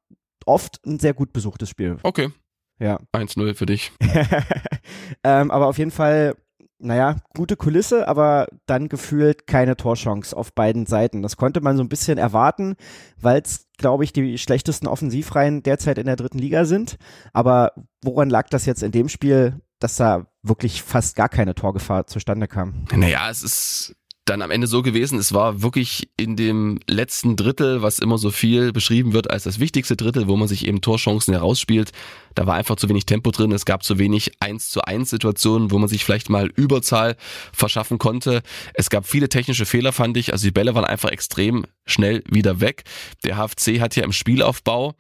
[0.47, 1.99] oft ein sehr gut besuchtes Spiel.
[2.03, 2.31] Okay,
[2.81, 2.99] Ja.
[3.15, 3.93] 1-0 für dich.
[5.25, 6.35] ähm, aber auf jeden Fall,
[6.83, 11.23] naja, gute Kulisse, aber dann gefühlt keine Torchance auf beiden Seiten.
[11.23, 12.77] Das konnte man so ein bisschen erwarten,
[13.21, 16.97] weil es, glaube ich, die schlechtesten Offensivreihen derzeit in der dritten Liga sind.
[17.33, 22.07] Aber woran lag das jetzt in dem Spiel, dass da wirklich fast gar keine Torgefahr
[22.07, 22.87] zustande kam?
[22.93, 27.83] Naja, es ist dann am Ende so gewesen, es war wirklich in dem letzten Drittel,
[27.83, 31.35] was immer so viel beschrieben wird als das wichtigste Drittel, wo man sich eben Torchancen
[31.35, 31.91] herausspielt.
[32.37, 35.73] Da war einfach zu wenig Tempo drin, es gab zu wenig 1 zu 1 Situationen,
[35.73, 37.17] wo man sich vielleicht mal Überzahl
[37.53, 38.43] verschaffen konnte.
[38.75, 40.33] Es gab viele technische Fehler, fand ich.
[40.33, 42.85] Also die Bälle waren einfach extrem schnell wieder weg.
[43.25, 44.95] Der HFC hat ja im Spielaufbau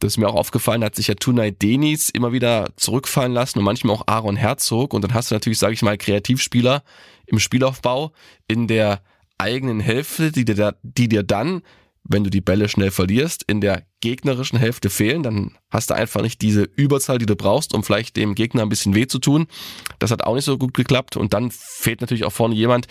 [0.00, 3.64] das ist mir auch aufgefallen, hat sich ja Tunay Denis immer wieder zurückfallen lassen und
[3.64, 4.94] manchmal auch Aaron Herzog.
[4.94, 6.84] Und dann hast du natürlich, sage ich mal, Kreativspieler
[7.28, 8.12] im Spielaufbau
[8.46, 9.02] in der
[9.38, 11.62] eigenen Hälfte, die dir, da, die dir dann,
[12.04, 15.22] wenn du die Bälle schnell verlierst, in der gegnerischen Hälfte fehlen.
[15.22, 18.68] Dann hast du einfach nicht diese Überzahl, die du brauchst, um vielleicht dem Gegner ein
[18.68, 19.46] bisschen weh zu tun.
[19.98, 21.16] Das hat auch nicht so gut geklappt.
[21.16, 22.86] Und dann fehlt natürlich auch vorne jemand,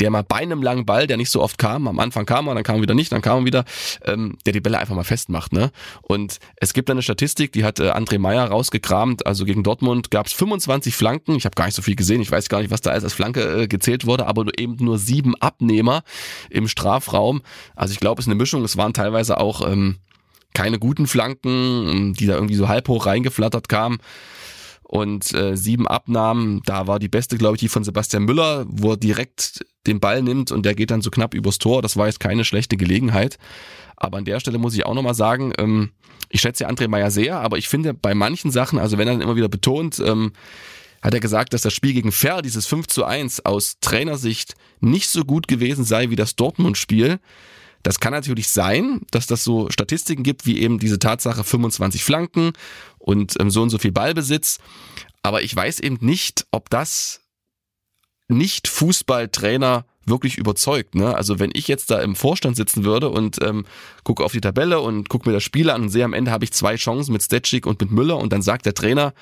[0.00, 2.54] der mal bei einem langen Ball, der nicht so oft kam, am Anfang kam er,
[2.54, 3.64] dann kam er wieder nicht, dann kam er wieder,
[4.04, 5.52] ähm, der die Bälle einfach mal festmacht.
[5.52, 5.70] Ne?
[6.02, 10.26] Und es gibt eine Statistik, die hat äh, André Meyer rausgekramt, also gegen Dortmund gab
[10.26, 12.80] es 25 Flanken, ich habe gar nicht so viel gesehen, ich weiß gar nicht, was
[12.80, 16.02] da alles als Flanke äh, gezählt wurde, aber eben nur sieben Abnehmer
[16.50, 17.42] im Strafraum.
[17.76, 19.98] Also ich glaube, es ist eine Mischung, es waren teilweise auch ähm,
[20.54, 23.98] keine guten Flanken, die da irgendwie so halb hoch reingeflattert kamen.
[24.82, 28.92] Und äh, sieben Abnahmen, da war die beste, glaube ich, die von Sebastian Müller, wo
[28.92, 31.82] er direkt den Ball nimmt und der geht dann so knapp übers Tor.
[31.82, 33.38] Das war jetzt keine schlechte Gelegenheit.
[33.96, 35.90] Aber an der Stelle muss ich auch nochmal sagen, ähm,
[36.28, 39.22] ich schätze André Meyer sehr, aber ich finde bei manchen Sachen, also wenn er dann
[39.22, 40.32] immer wieder betont, ähm,
[41.02, 45.10] hat er gesagt, dass das Spiel gegen Fer, dieses 5 zu 1 aus Trainersicht nicht
[45.10, 47.20] so gut gewesen sei wie das Dortmund-Spiel.
[47.84, 52.52] Das kann natürlich sein, dass das so Statistiken gibt, wie eben diese Tatsache 25 Flanken
[52.98, 54.58] und ähm, so und so viel Ballbesitz.
[55.22, 57.20] Aber ich weiß eben nicht, ob das
[58.26, 60.94] nicht Fußballtrainer wirklich überzeugt.
[60.94, 61.14] Ne?
[61.14, 63.66] Also wenn ich jetzt da im Vorstand sitzen würde und ähm,
[64.02, 66.44] gucke auf die Tabelle und gucke mir das Spiel an und sehe, am Ende habe
[66.44, 69.12] ich zwei Chancen mit Stetschik und mit Müller und dann sagt der Trainer,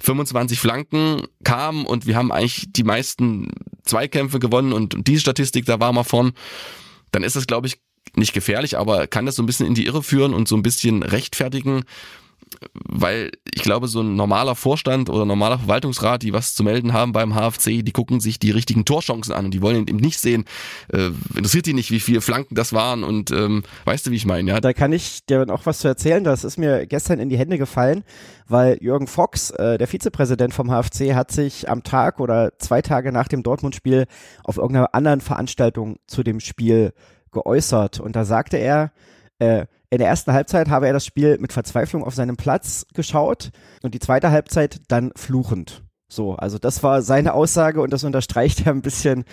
[0.00, 3.50] 25 Flanken kamen und wir haben eigentlich die meisten
[3.84, 6.32] Zweikämpfe gewonnen und diese Statistik, da war mal vorn,
[7.12, 7.78] dann ist das, glaube ich,
[8.16, 10.62] nicht gefährlich, aber kann das so ein bisschen in die Irre führen und so ein
[10.62, 11.84] bisschen rechtfertigen,
[12.72, 17.12] weil ich glaube, so ein normaler Vorstand oder normaler Verwaltungsrat, die was zu melden haben
[17.12, 20.44] beim HFC, die gucken sich die richtigen Torchancen an und die wollen eben nicht sehen,
[20.92, 24.26] äh, interessiert die nicht, wie viele Flanken das waren und ähm, weißt du, wie ich
[24.26, 24.60] meine, ja?
[24.60, 26.24] Da kann ich dir auch was zu erzählen.
[26.24, 28.04] Das ist mir gestern in die Hände gefallen,
[28.48, 33.12] weil Jürgen Fox, äh, der Vizepräsident vom HFC, hat sich am Tag oder zwei Tage
[33.12, 34.06] nach dem Dortmund-Spiel
[34.44, 36.92] auf irgendeiner anderen Veranstaltung zu dem Spiel
[37.32, 38.00] geäußert.
[38.00, 38.92] Und da sagte er,
[39.38, 43.50] äh, in der ersten Halbzeit habe er das Spiel mit Verzweiflung auf seinem Platz geschaut
[43.82, 45.82] und die zweite Halbzeit dann fluchend.
[46.08, 49.24] So, also das war seine Aussage und das unterstreicht ja ein bisschen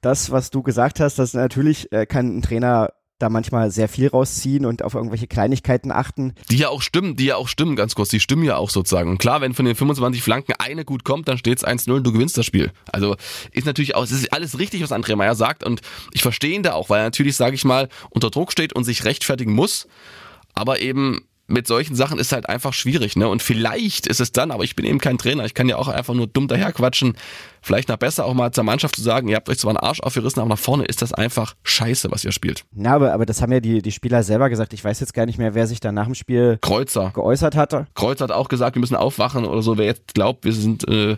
[0.00, 4.08] das, was du gesagt hast, dass natürlich äh, kann ein Trainer da manchmal sehr viel
[4.08, 6.34] rausziehen und auf irgendwelche Kleinigkeiten achten.
[6.50, 9.10] Die ja auch stimmen, die ja auch stimmen, ganz kurz, die stimmen ja auch sozusagen.
[9.10, 12.04] Und klar, wenn von den 25 Flanken eine gut kommt, dann steht es 1-0 und
[12.04, 12.72] du gewinnst das Spiel.
[12.92, 13.16] Also
[13.50, 15.80] ist natürlich auch, es ist alles richtig, was André Meyer sagt und
[16.12, 18.84] ich verstehe ihn da auch, weil er natürlich, sage ich mal, unter Druck steht und
[18.84, 19.88] sich rechtfertigen muss,
[20.54, 23.26] aber eben mit solchen Sachen ist halt einfach schwierig, ne?
[23.26, 25.88] Und vielleicht ist es dann, aber ich bin eben kein Trainer, ich kann ja auch
[25.88, 27.16] einfach nur dumm daherquatschen,
[27.62, 30.00] vielleicht noch besser auch mal zur Mannschaft zu sagen, ihr habt euch zwar einen Arsch
[30.00, 32.64] aufgerissen, aber nach vorne ist das einfach scheiße, was ihr spielt.
[32.72, 34.74] Na, aber, aber das haben ja die, die Spieler selber gesagt.
[34.74, 37.12] Ich weiß jetzt gar nicht mehr, wer sich da nach dem Spiel Kreuzer.
[37.14, 37.86] geäußert hatte.
[37.94, 39.78] Kreuzer hat auch gesagt, wir müssen aufwachen oder so.
[39.78, 41.16] Wer jetzt glaubt, wir sind äh,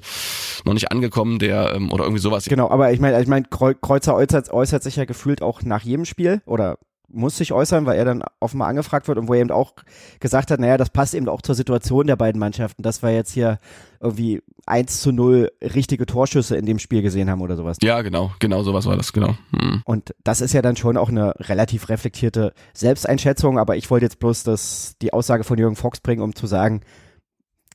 [0.65, 2.45] noch nicht angekommen, der ähm, oder irgendwie sowas.
[2.45, 6.05] Genau, aber ich meine, ich mein, Kreuzer äußert, äußert sich ja gefühlt auch nach jedem
[6.05, 6.79] Spiel oder
[7.13, 9.75] muss sich äußern, weil er dann offenbar angefragt wird und wo er eben auch
[10.21, 13.33] gesagt hat, naja, das passt eben auch zur Situation der beiden Mannschaften, dass wir jetzt
[13.33, 13.59] hier
[14.01, 17.79] irgendwie 1 zu 0 richtige Torschüsse in dem Spiel gesehen haben oder sowas.
[17.83, 19.35] Ja, genau, genau sowas war das, genau.
[19.51, 19.83] Hm.
[19.85, 24.19] Und das ist ja dann schon auch eine relativ reflektierte Selbsteinschätzung, aber ich wollte jetzt
[24.19, 26.83] bloß das, die Aussage von Jürgen Fox bringen, um zu sagen,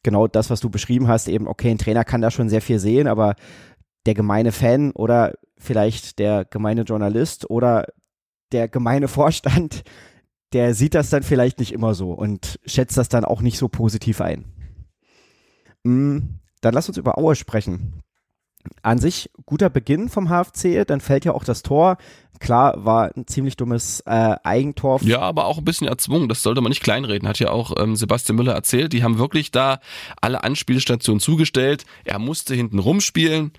[0.04, 2.80] genau das, was du beschrieben hast, eben, okay, ein Trainer kann da schon sehr viel
[2.80, 3.36] sehen, aber
[4.06, 7.88] der gemeine Fan oder vielleicht der gemeine Journalist oder
[8.56, 9.84] der gemeine Vorstand,
[10.54, 13.68] der sieht das dann vielleicht nicht immer so und schätzt das dann auch nicht so
[13.68, 14.46] positiv ein.
[15.84, 16.20] Mm,
[16.62, 18.02] dann lass uns über Aue sprechen.
[18.82, 21.98] an sich guter Beginn vom HFC, dann fällt ja auch das Tor.
[22.39, 25.02] Klar, war ein ziemlich dummes äh, Eigentor.
[25.04, 27.98] Ja, aber auch ein bisschen erzwungen, das sollte man nicht kleinreden, hat ja auch ähm,
[27.98, 28.94] Sebastian Müller erzählt.
[28.94, 29.82] Die haben wirklich da
[30.22, 31.86] alle Anspielstationen zugestellt.
[32.06, 33.52] Er musste hinten rumspielen.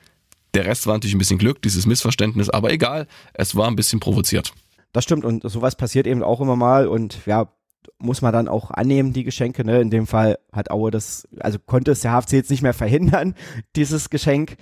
[0.54, 4.00] Der Rest war natürlich ein bisschen Glück, dieses Missverständnis, aber egal, es war ein bisschen
[4.00, 4.54] provoziert.
[4.96, 7.52] Das stimmt und sowas passiert eben auch immer mal und ja,
[7.98, 9.62] muss man dann auch annehmen, die Geschenke.
[9.62, 9.82] Ne?
[9.82, 13.34] In dem Fall hat Aue das, also konnte es der HFC jetzt nicht mehr verhindern,
[13.76, 14.56] dieses Geschenk.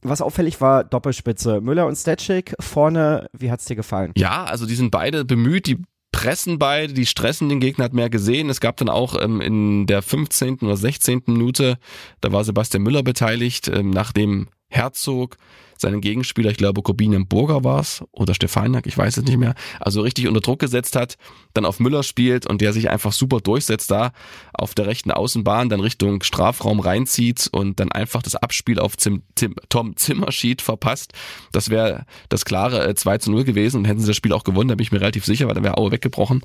[0.00, 1.60] Was auffällig war, Doppelspitze.
[1.60, 4.12] Müller und Stetschik vorne, wie hat's dir gefallen?
[4.16, 8.08] Ja, also die sind beide bemüht, die pressen beide, die stressen den Gegner, hat mehr
[8.08, 8.48] gesehen.
[8.48, 10.60] Es gab dann auch ähm, in der 15.
[10.62, 11.24] oder 16.
[11.26, 11.76] Minute,
[12.22, 15.36] da war Sebastian Müller beteiligt, ähm, nachdem Herzog
[15.80, 20.02] seinen Gegenspieler, ich glaube Burger war es oder Stefanak, ich weiß es nicht mehr, also
[20.02, 21.16] richtig unter Druck gesetzt hat,
[21.54, 24.12] dann auf Müller spielt und der sich einfach super durchsetzt da
[24.52, 29.22] auf der rechten Außenbahn, dann Richtung Strafraum reinzieht und dann einfach das Abspiel auf Zim,
[29.34, 31.12] Tim, Tom Zimmerschied verpasst.
[31.52, 34.44] Das wäre das klare äh, 2 zu 0 gewesen und hätten sie das Spiel auch
[34.44, 36.42] gewonnen, da bin ich mir relativ sicher, weil dann wäre Aue weggebrochen.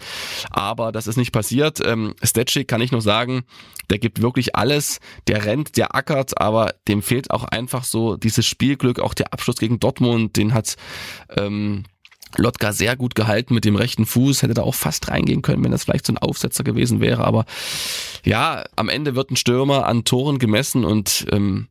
[0.50, 1.80] Aber das ist nicht passiert.
[1.86, 3.44] Ähm, Stetschik kann ich nur sagen,
[3.90, 8.46] der gibt wirklich alles, der rennt, der ackert, aber dem fehlt auch einfach so dieses
[8.46, 10.76] Spielglück, auch der Abschluss gegen Dortmund, den hat
[11.36, 11.84] ähm,
[12.38, 15.72] Lotka sehr gut gehalten mit dem rechten Fuß, hätte da auch fast reingehen können, wenn
[15.72, 17.26] das vielleicht so ein Aufsetzer gewesen wäre.
[17.26, 17.46] Aber
[18.24, 21.68] ja, am Ende wird ein Stürmer an Toren gemessen und ähm,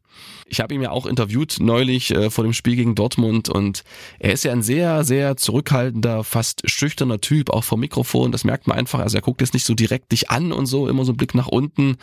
[0.47, 3.85] ich habe ihn ja auch interviewt neulich äh, vor dem Spiel gegen Dortmund und
[4.19, 8.33] er ist ja ein sehr, sehr zurückhaltender, fast schüchterner Typ, auch vom Mikrofon.
[8.33, 8.99] Das merkt man einfach.
[8.99, 11.35] Also er guckt jetzt nicht so direkt dich an und so, immer so ein Blick
[11.35, 11.97] nach unten.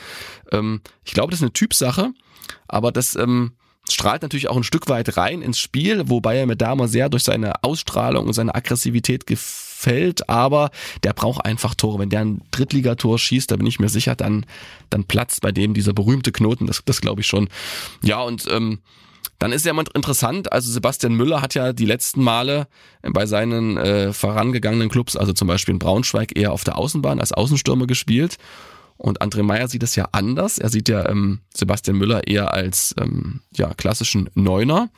[0.51, 2.12] Ähm, ich glaube, das ist eine Typsache,
[2.67, 3.51] aber das ähm,
[3.93, 7.10] strahlt natürlich auch ein Stück weit rein ins Spiel, wobei er mir da mal sehr
[7.10, 10.71] durch seine Ausstrahlung und seine Aggressivität gefällt, aber
[11.04, 11.99] der braucht einfach Tore.
[11.99, 14.45] Wenn der ein Drittligator schießt, da bin ich mir sicher, dann,
[14.89, 17.49] dann platzt bei dem dieser berühmte Knoten, das, das glaube ich schon.
[18.04, 18.80] Ja, und ähm,
[19.39, 22.67] dann ist ja mal interessant, also Sebastian Müller hat ja die letzten Male
[23.02, 27.32] bei seinen äh, vorangegangenen Clubs, also zum Beispiel in Braunschweig, eher auf der Außenbahn als
[27.32, 28.38] Außenstürmer gespielt.
[28.99, 30.57] Und André Meyer sieht es ja anders.
[30.57, 34.89] Er sieht ja ähm, Sebastian Müller eher als ähm, ja, klassischen Neuner.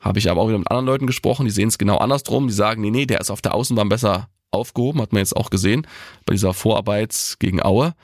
[0.00, 2.46] Habe ich aber auch wieder mit anderen Leuten gesprochen, die sehen es genau andersrum.
[2.46, 5.48] Die sagen, nee, nee, der ist auf der Außenbahn besser aufgehoben, hat man jetzt auch
[5.48, 5.86] gesehen
[6.26, 7.94] bei dieser Vorarbeit gegen Aue,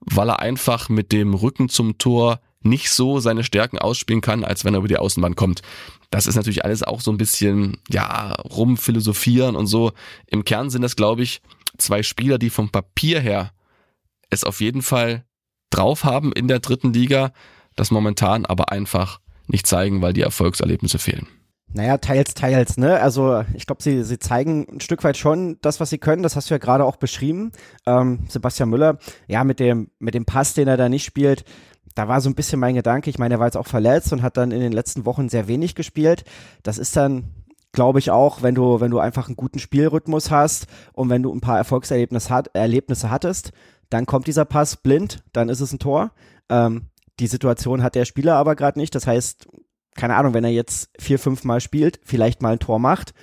[0.00, 4.66] weil er einfach mit dem Rücken zum Tor nicht so seine Stärken ausspielen kann, als
[4.66, 5.62] wenn er über die Außenbahn kommt.
[6.10, 9.92] Das ist natürlich alles auch so ein bisschen, ja, rumphilosophieren und so.
[10.26, 11.40] Im Kern sind das, glaube ich,
[11.78, 13.52] zwei Spieler, die vom Papier her
[14.30, 15.24] es auf jeden Fall
[15.70, 17.32] drauf haben in der dritten Liga,
[17.76, 21.26] das momentan aber einfach nicht zeigen, weil die Erfolgserlebnisse fehlen.
[21.72, 22.98] Naja, teils, teils, ne?
[23.00, 26.22] Also ich glaube, sie, sie zeigen ein Stück weit schon das, was sie können.
[26.22, 27.52] Das hast du ja gerade auch beschrieben.
[27.84, 31.44] Ähm, Sebastian Müller, ja, mit dem, mit dem Pass, den er da nicht spielt,
[31.94, 33.10] da war so ein bisschen mein Gedanke.
[33.10, 35.46] Ich meine, er war jetzt auch verletzt und hat dann in den letzten Wochen sehr
[35.46, 36.24] wenig gespielt.
[36.62, 37.34] Das ist dann,
[37.72, 41.34] glaube ich, auch, wenn du, wenn du einfach einen guten Spielrhythmus hast und wenn du
[41.34, 43.52] ein paar Erfolgserlebnisse hat, Erlebnisse hattest,
[43.90, 46.12] dann kommt dieser Pass blind, dann ist es ein Tor.
[46.48, 46.88] Ähm,
[47.20, 48.94] die Situation hat der Spieler aber gerade nicht.
[48.94, 49.48] Das heißt,
[49.96, 53.14] keine Ahnung, wenn er jetzt vier, fünf Mal spielt, vielleicht mal ein Tor macht,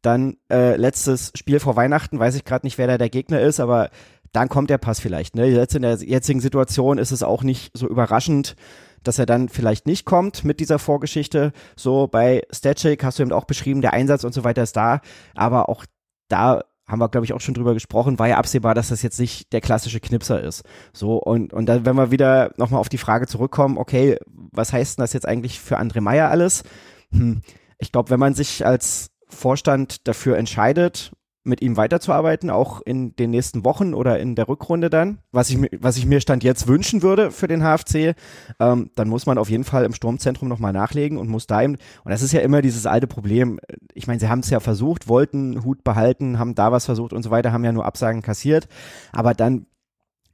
[0.00, 3.60] dann äh, letztes Spiel vor Weihnachten, weiß ich gerade nicht, wer da der Gegner ist,
[3.60, 3.90] aber
[4.32, 5.36] dann kommt der Pass vielleicht.
[5.36, 5.46] Ne?
[5.46, 8.56] Jetzt in der jetzigen Situation ist es auch nicht so überraschend,
[9.02, 11.52] dass er dann vielleicht nicht kommt mit dieser Vorgeschichte.
[11.76, 15.00] So bei Statchik hast du eben auch beschrieben, der Einsatz und so weiter ist da,
[15.34, 15.84] aber auch
[16.28, 19.18] da haben wir, glaube ich, auch schon drüber gesprochen, war ja absehbar, dass das jetzt
[19.18, 20.62] nicht der klassische Knipser ist.
[20.92, 24.18] So, und, und dann, wenn wir wieder nochmal auf die Frage zurückkommen, okay,
[24.52, 26.62] was heißt denn das jetzt eigentlich für André Meyer alles?
[27.10, 27.40] Hm,
[27.78, 31.12] ich glaube, wenn man sich als Vorstand dafür entscheidet
[31.44, 35.58] mit ihm weiterzuarbeiten, auch in den nächsten Wochen oder in der Rückrunde dann, was ich,
[35.78, 38.14] was ich mir Stand jetzt wünschen würde für den HFC,
[38.60, 41.76] ähm, dann muss man auf jeden Fall im Sturmzentrum nochmal nachlegen und muss da eben,
[42.04, 43.58] und das ist ja immer dieses alte Problem,
[43.92, 47.22] ich meine, sie haben es ja versucht, wollten Hut behalten, haben da was versucht und
[47.22, 48.68] so weiter, haben ja nur Absagen kassiert,
[49.12, 49.66] aber dann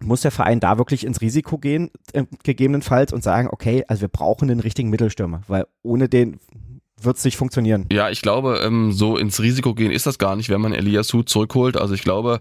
[0.01, 4.09] muss der Verein da wirklich ins Risiko gehen, äh, gegebenenfalls und sagen, okay, also wir
[4.09, 6.39] brauchen den richtigen Mittelstürmer, weil ohne den
[7.01, 7.87] wird es nicht funktionieren.
[7.93, 11.13] Ja, ich glaube, ähm, so ins Risiko gehen ist das gar nicht, wenn man Elias
[11.13, 11.77] Hut zurückholt.
[11.77, 12.41] Also ich glaube,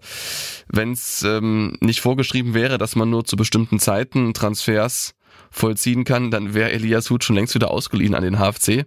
[0.67, 5.13] wenn es ähm, nicht vorgeschrieben wäre, dass man nur zu bestimmten Zeiten Transfers
[5.51, 8.85] vollziehen kann, dann wäre Elias Hut schon längst wieder ausgeliehen an den HFC.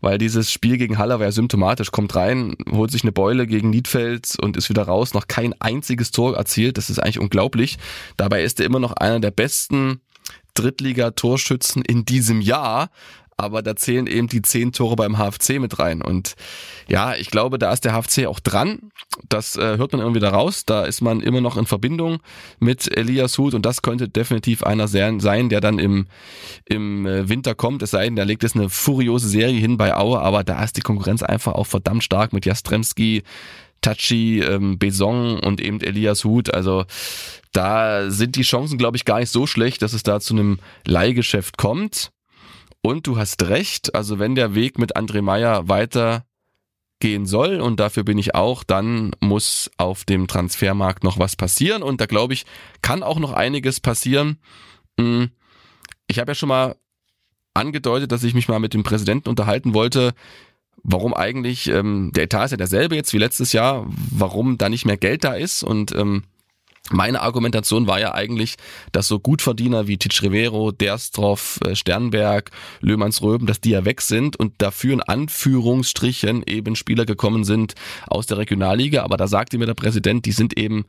[0.00, 1.90] Weil dieses Spiel gegen Haller war ja symptomatisch.
[1.90, 5.14] Kommt rein, holt sich eine Beule gegen Niedfeld und ist wieder raus.
[5.14, 6.76] Noch kein einziges Tor erzielt.
[6.76, 7.78] Das ist eigentlich unglaublich.
[8.16, 10.00] Dabei ist er immer noch einer der besten
[10.54, 12.90] Drittliga-Torschützen in diesem Jahr.
[13.36, 16.00] Aber da zählen eben die zehn Tore beim HFC mit rein.
[16.00, 16.36] Und
[16.88, 18.90] ja, ich glaube, da ist der HFC auch dran.
[19.28, 20.64] Das äh, hört man irgendwie da raus.
[20.64, 22.20] Da ist man immer noch in Verbindung
[22.60, 26.06] mit Elias Huth und das könnte definitiv einer sein, der dann im,
[26.64, 27.82] im äh, Winter kommt.
[27.82, 30.78] Es sei denn, der legt jetzt eine furiose Serie hin bei Aue, aber da ist
[30.78, 33.22] die Konkurrenz einfach auch verdammt stark mit Jastremski,
[33.82, 36.52] Tachi, ähm, Besong und eben Elias Huth.
[36.54, 36.86] Also
[37.52, 40.58] da sind die Chancen, glaube ich, gar nicht so schlecht, dass es da zu einem
[40.86, 42.10] Leihgeschäft kommt.
[42.86, 46.24] Und du hast recht, also wenn der Weg mit André Meyer weiter
[47.00, 51.82] gehen soll und dafür bin ich auch, dann muss auf dem Transfermarkt noch was passieren
[51.82, 52.46] und da glaube ich,
[52.82, 54.38] kann auch noch einiges passieren.
[55.00, 55.30] Hm,
[56.06, 56.76] ich habe ja schon mal
[57.54, 60.14] angedeutet, dass ich mich mal mit dem Präsidenten unterhalten wollte,
[60.84, 64.86] warum eigentlich, ähm, der Etat ist ja derselbe jetzt wie letztes Jahr, warum da nicht
[64.86, 66.22] mehr Geld da ist und ähm,
[66.90, 68.56] meine Argumentation war ja eigentlich,
[68.92, 74.00] dass so Gutverdiener wie Titsch Rivero, Derstroff, äh, Sternberg, Löhmanns Röben, dass die ja weg
[74.00, 77.74] sind und dafür in Anführungsstrichen eben Spieler gekommen sind
[78.06, 79.02] aus der Regionalliga.
[79.02, 80.84] Aber da sagte mir der Präsident, die sind eben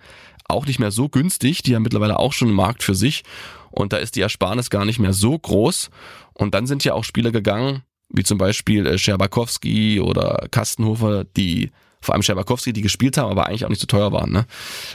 [0.48, 3.24] auch nicht mehr so günstig, die haben mittlerweile auch schon einen Markt für sich
[3.72, 5.90] und da ist die Ersparnis gar nicht mehr so groß.
[6.34, 11.72] Und dann sind ja auch Spieler gegangen, wie zum Beispiel äh, Scherbakowski oder Kastenhofer, die
[12.02, 14.32] vor allem Scherbakowski, die gespielt haben, aber eigentlich auch nicht so teuer waren.
[14.32, 14.46] Ne?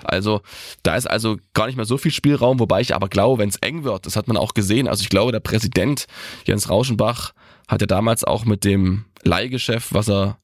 [0.05, 0.41] Also
[0.83, 3.57] da ist also gar nicht mehr so viel Spielraum, wobei ich aber glaube, wenn es
[3.57, 4.89] eng wird, das hat man auch gesehen.
[4.89, 6.07] Also ich glaube, der Präsident
[6.47, 7.33] Jens Rauschenbach
[7.69, 10.39] hat ja damals auch mit dem Leihgeschäft, was er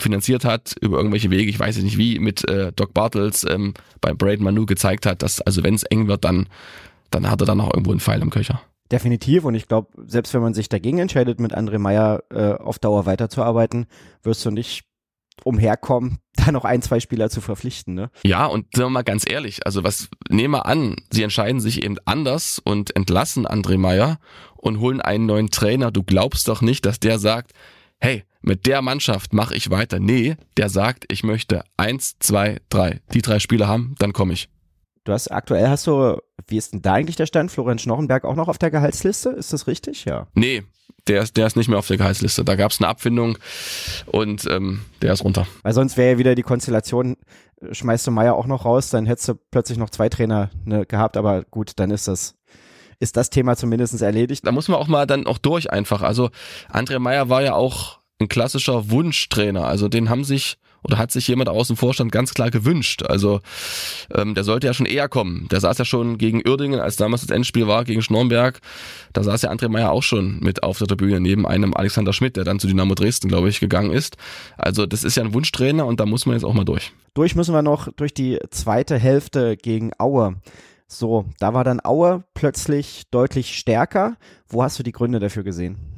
[0.00, 4.14] finanziert hat über irgendwelche Wege, ich weiß nicht wie, mit äh, Doc Bartels ähm, bei
[4.14, 6.48] Braden Manu gezeigt hat, dass also wenn es eng wird, dann
[7.10, 8.60] dann hat er dann auch irgendwo einen Pfeil im Köcher.
[8.90, 12.78] Definitiv und ich glaube, selbst wenn man sich dagegen entscheidet, mit André Meyer äh, auf
[12.78, 13.86] Dauer weiterzuarbeiten,
[14.22, 14.84] wirst du nicht
[15.44, 17.94] umherkommen, da noch ein, zwei Spieler zu verpflichten.
[17.94, 18.10] Ne?
[18.24, 21.84] Ja, und sagen wir mal ganz ehrlich, also was nehmen wir an, sie entscheiden sich
[21.84, 24.18] eben anders und entlassen André Meyer
[24.56, 25.90] und holen einen neuen Trainer.
[25.90, 27.52] Du glaubst doch nicht, dass der sagt,
[28.00, 29.98] hey, mit der Mannschaft mache ich weiter.
[29.98, 33.00] Nee, der sagt, ich möchte eins, zwei, drei.
[33.12, 34.48] Die drei Spieler haben, dann komme ich.
[35.08, 36.18] Du hast aktuell hast du,
[36.48, 37.50] wie ist denn da eigentlich der Stand?
[37.50, 39.30] Florian Schnochenberg auch noch auf der Gehaltsliste?
[39.30, 40.04] Ist das richtig?
[40.04, 40.26] Ja.
[40.34, 40.64] Nee,
[41.06, 42.44] der ist, der ist nicht mehr auf der Gehaltsliste.
[42.44, 43.38] Da gab es eine Abfindung
[44.04, 45.46] und ähm, der ist runter.
[45.62, 47.16] Weil sonst wäre ja wieder die Konstellation,
[47.72, 51.16] schmeißt du Meier auch noch raus, dann hättest du plötzlich noch zwei Trainer ne, gehabt,
[51.16, 52.34] aber gut, dann ist das
[53.00, 54.46] ist das Thema zumindest erledigt.
[54.46, 56.02] Da muss man auch mal dann auch durch einfach.
[56.02, 56.28] Also
[56.70, 59.64] André Meyer war ja auch ein klassischer Wunschtrainer.
[59.64, 63.02] Also den haben sich oder hat sich jemand aus dem Vorstand ganz klar gewünscht.
[63.02, 63.40] Also
[64.14, 65.48] ähm, der sollte ja schon eher kommen.
[65.50, 68.60] Der saß ja schon gegen Uerdingen, als damals das Endspiel war, gegen Schnornberg.
[69.12, 72.36] Da saß ja André Meyer auch schon mit auf der Tribüne neben einem Alexander Schmidt,
[72.36, 74.16] der dann zu Dynamo Dresden, glaube ich, gegangen ist.
[74.56, 76.92] Also das ist ja ein Wunschtrainer und da muss man jetzt auch mal durch.
[77.14, 80.36] Durch müssen wir noch durch die zweite Hälfte gegen Aue.
[80.86, 84.16] So, da war dann Aue plötzlich deutlich stärker.
[84.48, 85.97] Wo hast du die Gründe dafür gesehen?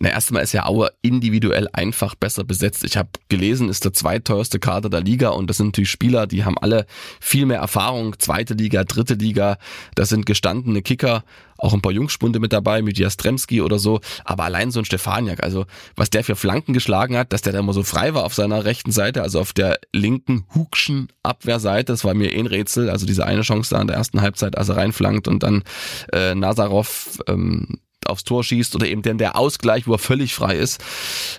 [0.00, 2.84] Na, erstmal ist ja Aue individuell einfach besser besetzt.
[2.84, 6.44] Ich habe gelesen, ist der zweiteuerste Kader der Liga und das sind natürlich Spieler, die
[6.44, 6.86] haben alle
[7.20, 8.18] viel mehr Erfahrung.
[8.18, 9.58] Zweite Liga, dritte Liga,
[9.94, 11.24] das sind gestandene Kicker,
[11.58, 14.00] auch ein paar Jungspunde mit dabei, mit Jastremski oder so.
[14.24, 17.58] Aber allein so ein Stefaniak, also was der für Flanken geschlagen hat, dass der da
[17.58, 22.04] immer so frei war auf seiner rechten Seite, also auf der linken Hugschen Abwehrseite, das
[22.04, 22.88] war mir eh ein Rätsel.
[22.88, 25.64] Also diese eine Chance da in der ersten Halbzeit, als er reinflankt und dann
[26.12, 30.56] äh, Nazarov ähm, aufs Tor schießt oder eben denn der Ausgleich, wo er völlig frei
[30.56, 30.82] ist.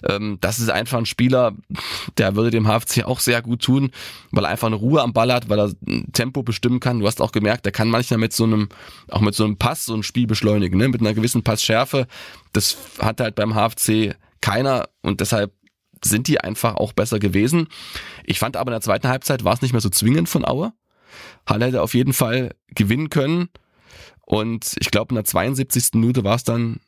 [0.08, 1.54] Ähm, das ist einfach ein Spieler,
[2.18, 3.92] der würde dem HFC auch sehr gut tun,
[4.32, 5.72] weil er einfach eine Ruhe am Ball hat, weil er
[6.14, 7.00] Tempo bestimmen kann.
[7.00, 8.70] Du hast auch gemerkt, er kann manchmal mit so einem,
[9.10, 10.90] auch mit so einem Pass so ein Spiel beschleunigen, ne?
[10.90, 12.08] mit einer gewissen Passschärfe.
[12.54, 15.54] Das hat halt beim HFC keiner und deshalb
[16.04, 17.68] sind die einfach auch besser gewesen.
[18.24, 20.74] Ich fand aber in der zweiten Halbzeit war es nicht mehr so zwingend von Aue.
[21.46, 23.50] Halle hätte auf jeden Fall gewinnen können.
[24.30, 25.96] Und ich glaube, in der 72.
[25.96, 26.80] Minute war es dann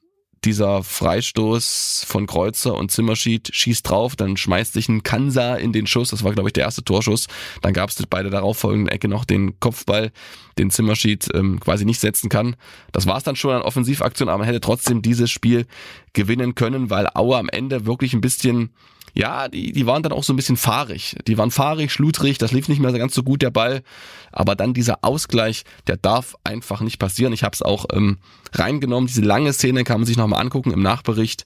[0.46, 5.88] dieser Freistoß von Kreuzer und Zimmerschied schießt drauf, dann schmeißt sich ein Kansa in den
[5.88, 7.28] Schuss, das war glaube ich der erste Torschuss,
[7.64, 10.12] dann gab es bei der darauffolgenden Ecke noch den Kopfball,
[10.60, 12.56] den Zimmerschied ähm, quasi nicht setzen kann.
[12.92, 15.66] Das war es dann schon an Offensivaktion, aber man hätte trotzdem dieses Spiel
[16.14, 18.72] gewinnen können, weil Aue am Ende wirklich ein bisschen
[19.14, 21.18] ja, die, die waren dann auch so ein bisschen fahrig.
[21.28, 23.82] Die waren fahrig, schludrig, das lief nicht mehr ganz so gut, der Ball.
[24.32, 27.34] Aber dann dieser Ausgleich, der darf einfach nicht passieren.
[27.34, 28.20] Ich habe es auch ähm,
[28.54, 29.08] reingenommen.
[29.08, 31.46] Diese lange Szene kann man sich nochmal angucken im Nachbericht.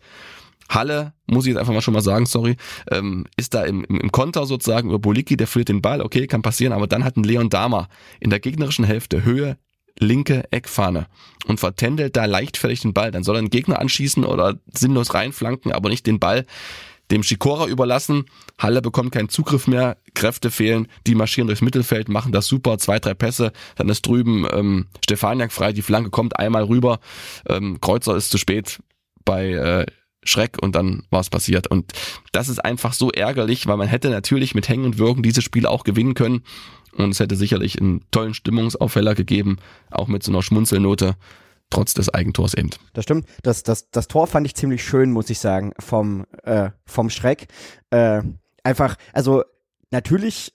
[0.67, 2.55] Halle, muss ich jetzt einfach mal schon mal sagen, sorry,
[2.89, 6.25] ähm, ist da im, im, im Konter sozusagen über Boliki, der führt den Ball, okay,
[6.25, 7.87] kann passieren, aber dann hat ein Leon Dama
[8.19, 9.57] in der gegnerischen Hälfte Höhe
[9.99, 11.07] linke Eckfahne
[11.45, 13.11] und vertändelt da leichtfertig den Ball.
[13.11, 16.45] Dann soll er einen Gegner anschießen oder sinnlos reinflanken, aber nicht den Ball
[17.11, 18.25] dem Schikora überlassen.
[18.57, 22.99] Halle bekommt keinen Zugriff mehr, Kräfte fehlen, die marschieren durchs Mittelfeld, machen das super, zwei,
[22.99, 26.99] drei Pässe, dann ist drüben ähm, Stefaniak frei, die Flanke kommt einmal rüber,
[27.47, 28.79] ähm, Kreuzer ist zu spät,
[29.23, 29.85] bei äh,
[30.23, 31.67] Schreck und dann war es passiert.
[31.67, 31.93] Und
[32.31, 35.65] das ist einfach so ärgerlich, weil man hätte natürlich mit Hängen und Wirken dieses Spiel
[35.65, 36.43] auch gewinnen können.
[36.97, 39.57] Und es hätte sicherlich einen tollen Stimmungsaufheller gegeben,
[39.91, 41.15] auch mit so einer Schmunzelnote,
[41.69, 42.69] trotz des Eigentors eben.
[42.93, 43.27] Das stimmt.
[43.43, 47.47] Das, das, das Tor fand ich ziemlich schön, muss ich sagen, vom, äh, vom Schreck.
[47.89, 48.21] Äh,
[48.63, 49.43] einfach, also
[49.91, 50.53] natürlich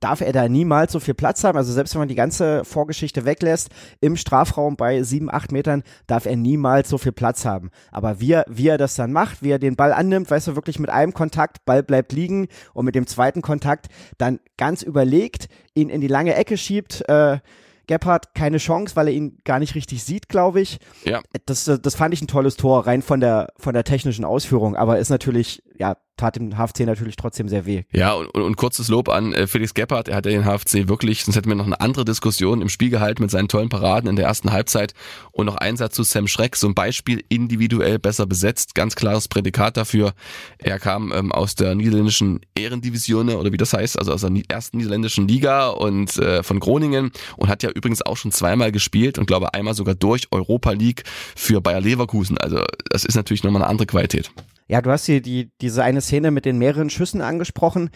[0.00, 1.56] darf er da niemals so viel Platz haben.
[1.58, 6.26] Also selbst wenn man die ganze Vorgeschichte weglässt, im Strafraum bei sieben, acht Metern darf
[6.26, 7.70] er niemals so viel Platz haben.
[7.90, 10.56] Aber wie er, wie er das dann macht, wie er den Ball annimmt, weißt du,
[10.56, 13.86] wirklich mit einem Kontakt, Ball bleibt liegen und mit dem zweiten Kontakt
[14.18, 17.38] dann ganz überlegt, ihn in die lange Ecke schiebt, äh,
[17.86, 20.78] Gebhardt keine Chance, weil er ihn gar nicht richtig sieht, glaube ich.
[21.04, 21.20] Ja.
[21.46, 24.98] Das, das fand ich ein tolles Tor, rein von der, von der technischen Ausführung, aber
[24.98, 27.82] ist natürlich, ja, tat dem HFC natürlich trotzdem sehr weh.
[27.92, 31.24] Ja, und, und, kurzes Lob an äh, Felix Gebhardt, er hat ja den HFC wirklich,
[31.24, 34.16] sonst hätten wir noch eine andere Diskussion im Spiel gehalten mit seinen tollen Paraden in
[34.16, 34.94] der ersten Halbzeit
[35.32, 39.76] und noch Einsatz zu Sam Schreck, so ein Beispiel individuell besser besetzt, ganz klares Prädikat
[39.76, 40.12] dafür.
[40.58, 44.76] Er kam ähm, aus der niederländischen Ehrendivision oder wie das heißt, also aus der ersten
[44.76, 49.26] niederländischen Liga und äh, von Groningen und hat ja übrigens auch schon zweimal gespielt und
[49.26, 51.04] glaube einmal sogar durch Europa League
[51.34, 52.38] für Bayer Leverkusen.
[52.38, 54.30] Also das ist natürlich nochmal eine andere Qualität.
[54.68, 57.90] Ja, du hast hier die, diese eine Szene mit den mehreren Schüssen angesprochen.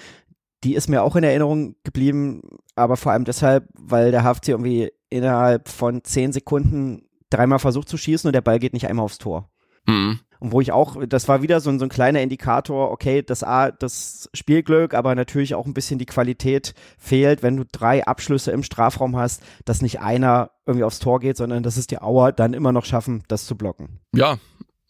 [0.65, 2.43] Die ist mir auch in Erinnerung geblieben,
[2.75, 7.97] aber vor allem deshalb, weil der HFC irgendwie innerhalb von zehn Sekunden dreimal versucht zu
[7.97, 9.51] schießen und der Ball geht nicht einmal aufs Tor.
[9.87, 10.21] Mhm.
[10.39, 13.43] Und wo ich auch, das war wieder so, ein, so ein kleiner Indikator, okay, das
[13.43, 18.51] A, das Spielglück, aber natürlich auch ein bisschen die Qualität fehlt, wenn du drei Abschlüsse
[18.51, 22.33] im Strafraum hast, dass nicht einer irgendwie aufs Tor geht, sondern dass es die Auer
[22.33, 24.01] dann immer noch schaffen, das zu blocken.
[24.15, 24.39] Ja,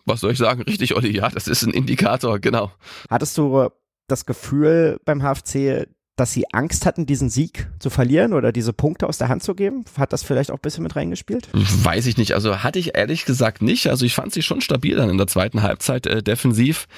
[0.07, 0.63] was soll ich sagen?
[0.63, 2.73] Richtig, Olli, ja, das ist ein Indikator, genau.
[3.11, 3.69] Hattest du
[4.09, 9.07] das Gefühl beim HFC, dass sie Angst hatten, diesen Sieg zu verlieren oder diese Punkte
[9.07, 9.85] aus der Hand zu geben?
[9.99, 11.49] Hat das vielleicht auch ein bisschen mit reingespielt?
[11.53, 12.33] Weiß ich nicht.
[12.33, 13.89] Also hatte ich ehrlich gesagt nicht.
[13.89, 16.89] Also ich fand sie schon stabil dann in der zweiten Halbzeit äh, defensiv.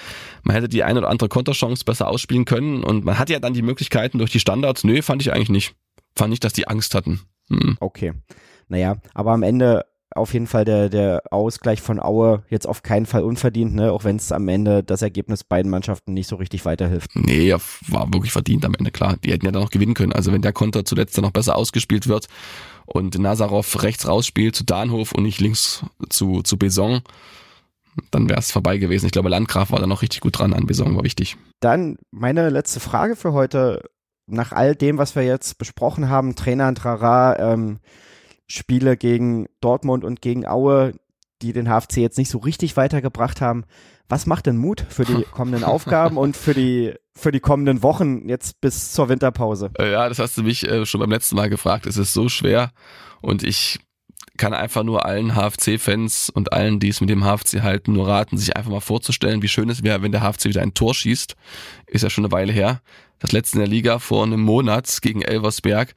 [0.44, 3.54] Man hätte die eine oder andere Konterchance besser ausspielen können und man hat ja dann
[3.54, 4.84] die Möglichkeiten durch die Standards.
[4.84, 5.74] Nö, fand ich eigentlich nicht.
[6.14, 7.20] Fand nicht, dass die Angst hatten.
[7.50, 7.76] Hm.
[7.80, 8.12] Okay.
[8.68, 9.84] Naja, aber am Ende
[10.14, 13.92] auf jeden Fall der, der Ausgleich von Aue jetzt auf keinen Fall unverdient, ne?
[13.92, 17.10] auch wenn es am Ende das Ergebnis beiden Mannschaften nicht so richtig weiterhilft.
[17.14, 17.52] Nee,
[17.88, 19.16] war wirklich verdient am Ende, klar.
[19.22, 20.12] Die hätten ja dann noch gewinnen können.
[20.12, 22.26] Also wenn der Konter zuletzt dann noch besser ausgespielt wird
[22.86, 27.02] und Nazarov rechts rausspielt zu Dahnhof und nicht links zu, zu Beson,
[28.10, 29.06] dann wäre es vorbei gewesen.
[29.06, 31.36] Ich glaube, Landgraf war da noch richtig gut dran an Beson, war wichtig.
[31.60, 33.82] Dann meine letzte Frage für heute.
[34.30, 37.78] Nach all dem, was wir jetzt besprochen haben, Trainer Trara, ähm,
[38.48, 40.94] Spiele gegen Dortmund und gegen Aue,
[41.42, 43.64] die den HFC jetzt nicht so richtig weitergebracht haben.
[44.08, 48.28] Was macht denn Mut für die kommenden Aufgaben und für die für die kommenden Wochen
[48.28, 49.70] jetzt bis zur Winterpause?
[49.78, 51.86] Äh, ja, das hast du mich äh, schon beim letzten Mal gefragt.
[51.86, 52.70] Es ist so schwer
[53.20, 53.80] und ich
[54.36, 58.38] kann einfach nur allen HFC-Fans und allen, die es mit dem HFC halten, nur raten,
[58.38, 61.34] sich einfach mal vorzustellen, wie schön es wäre, wenn der HFC wieder ein Tor schießt.
[61.88, 62.80] Ist ja schon eine Weile her.
[63.18, 65.92] Das letzte in der Liga vor einem Monat gegen Elversberg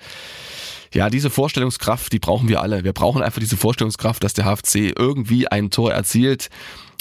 [0.93, 2.83] ja, diese Vorstellungskraft, die brauchen wir alle.
[2.83, 6.49] Wir brauchen einfach diese Vorstellungskraft, dass der HFC irgendwie ein Tor erzielt.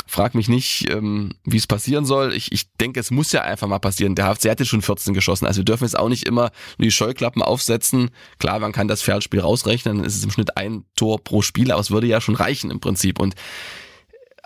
[0.07, 2.33] Frag mich nicht, ähm, wie es passieren soll.
[2.35, 4.15] Ich, ich denke, es muss ja einfach mal passieren.
[4.15, 5.47] Der HFC hatte schon 14 geschossen.
[5.47, 8.11] Also wir dürfen jetzt auch nicht immer nur die Scheuklappen aufsetzen.
[8.39, 9.99] Klar, man kann das Feldspiel rausrechnen.
[9.99, 12.71] Dann ist es im Schnitt ein Tor pro Spiel, aber es würde ja schon reichen
[12.71, 13.21] im Prinzip.
[13.21, 13.35] Und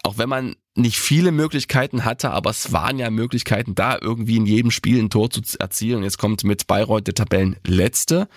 [0.02, 4.46] auch wenn man nicht viele Möglichkeiten hatte, aber es waren ja Möglichkeiten da, irgendwie in
[4.46, 6.02] jedem Spiel ein Tor zu erzielen.
[6.02, 8.28] Jetzt kommt mit Bayreuth der Tabellenletzte.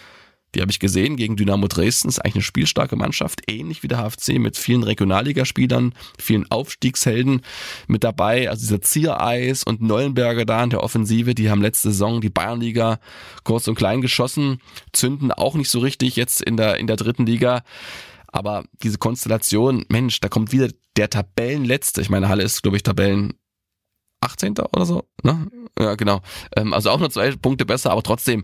[0.56, 2.08] Die habe ich gesehen gegen Dynamo Dresden.
[2.08, 7.42] Ist eigentlich eine spielstarke Mannschaft, ähnlich wie der HFC mit vielen Regionalligaspielern, vielen Aufstiegshelden
[7.88, 8.50] mit dabei.
[8.50, 13.00] Also dieser Ziereis und Neuenberger da in der Offensive, die haben letzte Saison die Bayernliga
[13.44, 14.62] kurz und klein geschossen,
[14.94, 17.64] zünden auch nicht so richtig jetzt in der, in der dritten Liga.
[18.28, 22.02] Aber diese Konstellation, Mensch, da kommt wieder der Tabellenletzte.
[22.02, 23.34] Ich meine, Halle ist, glaube ich, Tabellen
[24.22, 24.56] 18.
[24.60, 25.08] oder so.
[25.24, 25.48] Ne?
[25.80, 26.22] Ja, genau.
[26.56, 28.44] Ähm, also auch nur zwei Punkte besser, aber trotzdem,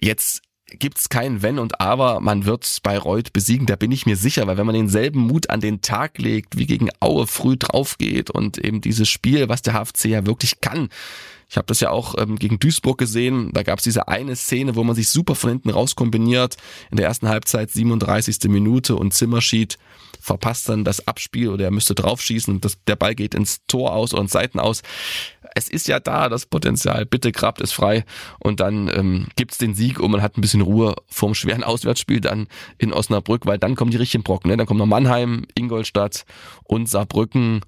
[0.00, 0.42] jetzt
[0.78, 4.56] gibt's kein Wenn und Aber, man wird Bayreuth besiegen, da bin ich mir sicher, weil
[4.56, 8.58] wenn man denselben Mut an den Tag legt, wie gegen Aue früh drauf geht und
[8.58, 10.88] eben dieses Spiel, was der HFC ja wirklich kann,
[11.50, 13.50] ich habe das ja auch ähm, gegen Duisburg gesehen.
[13.52, 16.56] Da gab es diese eine Szene, wo man sich super von hinten raus kombiniert.
[16.92, 18.48] In der ersten Halbzeit 37.
[18.48, 19.76] Minute und Zimmerschied
[20.20, 23.94] verpasst dann das Abspiel oder er müsste draufschießen und das, der Ball geht ins Tor
[23.94, 24.82] aus ins Seiten aus.
[25.56, 27.04] Es ist ja da, das Potenzial.
[27.04, 28.04] Bitte grabt es frei
[28.38, 32.20] und dann ähm, gibt's den Sieg und man hat ein bisschen Ruhe vorm schweren Auswärtsspiel
[32.20, 32.46] dann
[32.78, 34.50] in Osnabrück, weil dann kommen die richtigen Brocken.
[34.50, 34.56] Ne?
[34.56, 36.24] Dann kommt noch Mannheim, Ingolstadt
[36.62, 37.62] und Saarbrücken.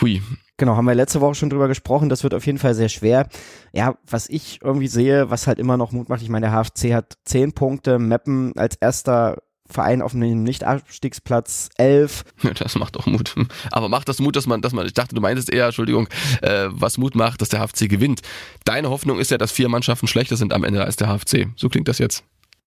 [0.00, 0.22] Hui,
[0.56, 2.08] Genau, haben wir letzte Woche schon drüber gesprochen.
[2.08, 3.28] Das wird auf jeden Fall sehr schwer.
[3.72, 6.94] Ja, was ich irgendwie sehe, was halt immer noch Mut macht, ich meine, der HFC
[6.94, 12.24] hat zehn Punkte, Meppen als erster Verein auf einem Nicht-Abstiegsplatz 11.
[12.58, 13.34] Das macht doch Mut.
[13.72, 16.08] Aber macht das Mut, dass man, dass man, ich dachte, du meintest eher, Entschuldigung,
[16.42, 18.20] äh, was Mut macht, dass der HFC gewinnt.
[18.64, 21.48] Deine Hoffnung ist ja, dass vier Mannschaften schlechter sind am Ende als der HFC.
[21.56, 22.24] So klingt das jetzt.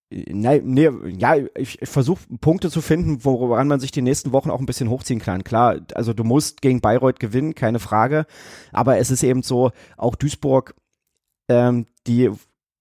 [0.10, 4.50] Nein, nee, ja, ich, ich versuche Punkte zu finden, woran man sich die nächsten Wochen
[4.50, 5.44] auch ein bisschen hochziehen kann.
[5.44, 8.26] Klar, also du musst gegen Bayreuth gewinnen, keine Frage.
[8.72, 10.76] Aber es ist eben so, auch Duisburg,
[11.50, 12.32] ähm, die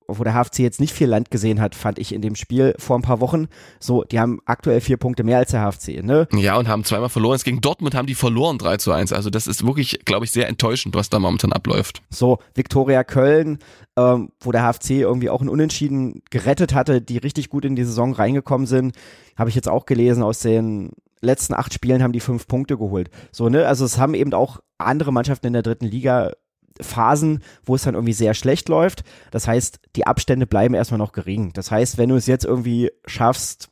[0.09, 2.99] wo der HFC jetzt nicht viel Land gesehen hat, fand ich in dem Spiel vor
[2.99, 3.49] ein paar Wochen.
[3.81, 6.29] So, die haben aktuell vier Punkte mehr als der HFC, ne?
[6.33, 7.35] Ja, und haben zweimal verloren.
[7.35, 9.13] Jetzt gegen Dortmund haben die verloren 3 zu 1.
[9.13, 12.03] Also das ist wirklich, glaube ich, sehr enttäuschend, was da momentan abläuft.
[12.11, 13.59] So, Viktoria Köln,
[13.97, 17.85] ähm, wo der HFC irgendwie auch ein Unentschieden gerettet hatte, die richtig gut in die
[17.85, 18.95] Saison reingekommen sind,
[19.37, 20.91] habe ich jetzt auch gelesen aus den
[21.21, 23.11] letzten acht Spielen haben die fünf Punkte geholt.
[23.33, 23.67] So, ne?
[23.67, 26.33] Also es haben eben auch andere Mannschaften in der dritten Liga
[26.81, 29.05] Phasen, wo es dann irgendwie sehr schlecht läuft.
[29.31, 31.53] Das heißt, die Abstände bleiben erstmal noch gering.
[31.53, 33.70] Das heißt, wenn du es jetzt irgendwie schaffst,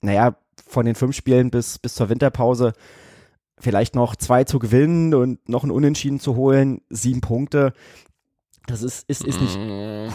[0.00, 0.36] naja,
[0.66, 2.72] von den fünf Spielen bis, bis zur Winterpause
[3.58, 7.72] vielleicht noch zwei zu gewinnen und noch ein Unentschieden zu holen, sieben Punkte,
[8.66, 9.56] das ist, ist, ist nicht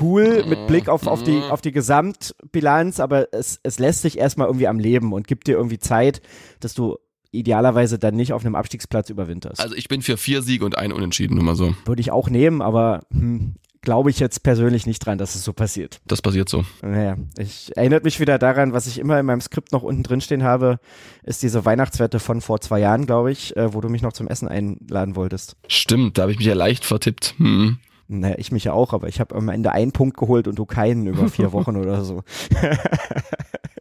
[0.01, 4.47] cool mit Blick auf, auf, die, auf die Gesamtbilanz, aber es, es lässt sich erstmal
[4.47, 6.21] irgendwie am Leben und gibt dir irgendwie Zeit,
[6.59, 6.97] dass du
[7.31, 9.59] idealerweise dann nicht auf einem Abstiegsplatz überwinterst.
[9.59, 11.75] Also ich bin für vier Siege und ein Unentschieden, nur mal so.
[11.85, 15.53] Würde ich auch nehmen, aber hm, glaube ich jetzt persönlich nicht dran, dass es so
[15.53, 16.01] passiert.
[16.05, 16.63] Das passiert so.
[16.81, 20.21] Naja, ich erinnert mich wieder daran, was ich immer in meinem Skript noch unten drin
[20.21, 20.79] stehen habe,
[21.23, 24.27] ist diese Weihnachtswette von vor zwei Jahren, glaube ich, äh, wo du mich noch zum
[24.27, 25.55] Essen einladen wolltest.
[25.67, 27.35] Stimmt, da habe ich mich ja leicht vertippt.
[27.37, 27.79] Hm.
[28.07, 30.65] Naja, ich mich ja auch, aber ich habe am Ende einen Punkt geholt und du
[30.65, 32.23] keinen über vier Wochen oder so.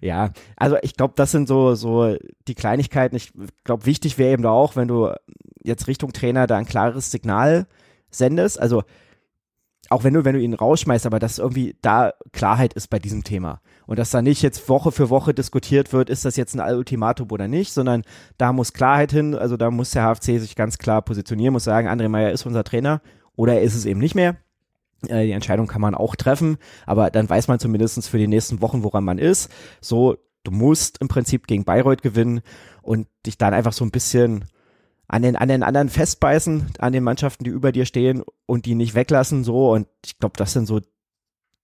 [0.00, 3.16] Ja, also ich glaube, das sind so, so die Kleinigkeiten.
[3.16, 3.32] Ich
[3.64, 5.12] glaube, wichtig wäre eben da auch, wenn du
[5.62, 7.66] jetzt Richtung Trainer da ein klares Signal
[8.10, 8.60] sendest.
[8.60, 8.82] Also
[9.90, 13.24] auch wenn du, wenn du ihn rausschmeißt, aber dass irgendwie da Klarheit ist bei diesem
[13.24, 13.60] Thema.
[13.86, 17.30] Und dass da nicht jetzt Woche für Woche diskutiert wird, ist das jetzt ein Ultimatum
[17.30, 18.02] oder nicht, sondern
[18.36, 19.34] da muss Klarheit hin.
[19.34, 22.64] Also da muss der HFC sich ganz klar positionieren, muss sagen, André Meyer ist unser
[22.64, 23.00] Trainer
[23.34, 24.36] oder er ist es eben nicht mehr.
[25.06, 28.60] Äh, die Entscheidung kann man auch treffen, aber dann weiß man zumindest für die nächsten
[28.60, 29.50] Wochen, woran man ist.
[29.80, 32.40] So, du musst im Prinzip gegen Bayreuth gewinnen
[32.82, 34.44] und dich dann einfach so ein bisschen
[35.06, 38.74] an den, an den anderen festbeißen, an den Mannschaften, die über dir stehen und die
[38.74, 39.72] nicht weglassen, so.
[39.72, 40.80] Und ich glaube, das sind so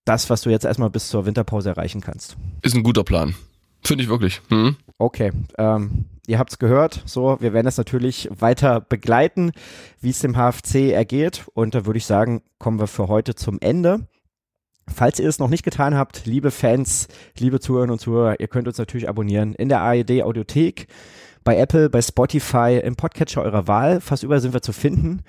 [0.05, 2.37] das, was du jetzt erstmal bis zur Winterpause erreichen kannst.
[2.62, 3.35] Ist ein guter Plan.
[3.82, 4.41] Finde ich wirklich.
[4.51, 4.76] Mhm.
[4.99, 7.03] Okay, ähm, ihr habt es gehört.
[7.05, 9.53] So, wir werden es natürlich weiter begleiten,
[10.01, 11.45] wie es dem HFC ergeht.
[11.55, 14.07] Und da würde ich sagen, kommen wir für heute zum Ende.
[14.87, 17.09] Falls ihr es noch nicht getan habt, liebe Fans,
[17.39, 20.89] liebe Zuhörerinnen und Zuhörer, ihr könnt uns natürlich abonnieren in der AED Audiothek,
[21.43, 24.01] bei Apple, bei Spotify, im Podcatcher eurer Wahl.
[24.01, 25.22] Fast überall sind wir zu finden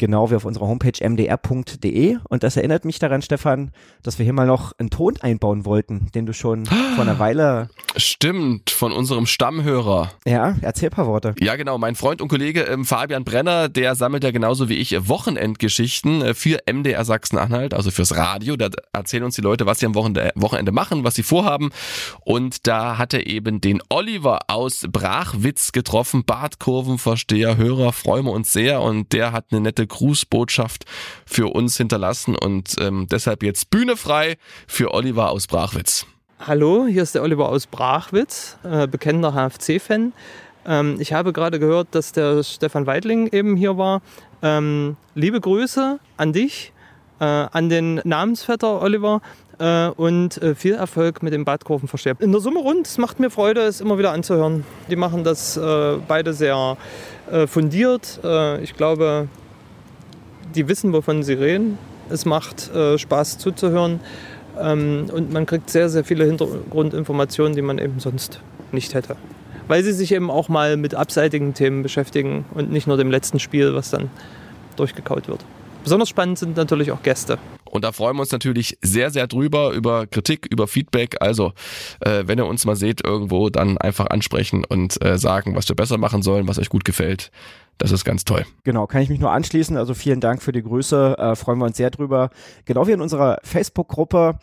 [0.00, 2.16] genau wie auf unserer Homepage mdr.de.
[2.28, 3.70] Und das erinnert mich daran, Stefan,
[4.02, 7.68] dass wir hier mal noch einen Ton einbauen wollten, den du schon vor einer Weile.
[7.96, 10.10] Stimmt, von unserem Stammhörer.
[10.26, 11.34] Ja, erzähl ein paar Worte.
[11.38, 11.78] Ja, genau.
[11.78, 16.34] Mein Freund und Kollege ähm, Fabian Brenner, der sammelt ja genauso wie ich Wochenendgeschichten äh,
[16.34, 18.56] für MDR Sachsen-Anhalt, also fürs Radio.
[18.56, 21.70] Da erzählen uns die Leute, was sie am Wochenende, Wochenende machen, was sie vorhaben.
[22.20, 28.52] Und da hat er eben den Oliver aus Brachwitz getroffen, Bartkurvenversteher, Hörer, freuen wir uns
[28.52, 28.80] sehr.
[28.80, 30.86] Und der hat eine nette Grußbotschaft
[31.26, 36.06] für uns hinterlassen und ähm, deshalb jetzt Bühne frei für Oliver aus Brachwitz.
[36.46, 40.14] Hallo, hier ist der Oliver aus Brachwitz, äh, bekennender HFC-Fan.
[40.66, 44.00] Ähm, ich habe gerade gehört, dass der Stefan Weidling eben hier war.
[44.42, 46.72] Ähm, liebe Grüße an dich,
[47.20, 49.20] äh, an den Namensvetter Oliver
[49.58, 52.16] äh, und äh, viel Erfolg mit dem Badkurvenversteher.
[52.20, 54.64] In der Summe rund, es macht mir Freude, es immer wieder anzuhören.
[54.88, 56.76] Die machen das äh, beide sehr
[57.46, 58.18] fundiert.
[58.60, 59.28] ich glaube,
[60.54, 61.78] die wissen, wovon sie reden.
[62.08, 64.00] Es macht äh, Spaß zuzuhören
[64.58, 68.40] ähm, und man kriegt sehr, sehr viele Hintergrundinformationen, die man eben sonst
[68.72, 69.16] nicht hätte.
[69.68, 73.38] Weil sie sich eben auch mal mit abseitigen Themen beschäftigen und nicht nur dem letzten
[73.38, 74.10] Spiel, was dann
[74.76, 75.44] durchgekaut wird.
[75.82, 77.38] Besonders spannend sind natürlich auch Gäste.
[77.64, 81.16] Und da freuen wir uns natürlich sehr, sehr drüber, über Kritik, über Feedback.
[81.20, 81.52] Also,
[82.00, 85.76] äh, wenn ihr uns mal seht irgendwo, dann einfach ansprechen und äh, sagen, was wir
[85.76, 87.30] besser machen sollen, was euch gut gefällt.
[87.78, 88.44] Das ist ganz toll.
[88.64, 89.76] Genau, kann ich mich nur anschließen.
[89.76, 91.16] Also vielen Dank für die Grüße.
[91.16, 92.30] Äh, freuen wir uns sehr drüber.
[92.66, 94.38] Genau wie in unserer Facebook-Gruppe.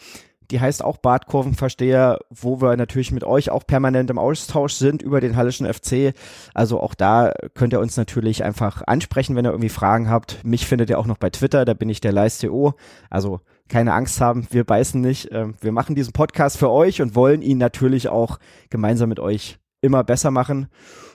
[0.52, 5.20] Die heißt auch Bartkurvenversteher, wo wir natürlich mit euch auch permanent im Austausch sind über
[5.20, 6.14] den Hallischen FC.
[6.54, 10.44] Also auch da könnt ihr uns natürlich einfach ansprechen, wenn ihr irgendwie Fragen habt.
[10.44, 12.76] Mich findet ihr auch noch bei Twitter, da bin ich der Leisteo.
[13.10, 15.30] Also keine Angst haben, wir beißen nicht.
[15.32, 18.40] Ähm, wir machen diesen Podcast für euch und wollen ihn natürlich auch
[18.70, 20.68] gemeinsam mit euch immer besser machen.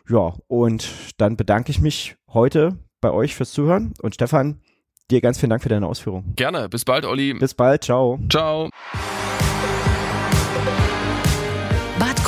[0.09, 4.61] Ja, und dann bedanke ich mich heute bei euch fürs Zuhören und Stefan,
[5.13, 6.33] dir ganz vielen Dank für deine Ausführungen.
[6.37, 6.69] Gerne.
[6.69, 7.35] Bis bald, Olli.
[7.35, 7.85] Bis bald.
[7.85, 8.19] Ciao.
[8.29, 8.71] Ciao.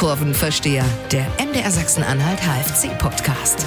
[0.04, 3.66] Kurvenversteher, der MDR Sachsen-Anhalt HFC-Podcast.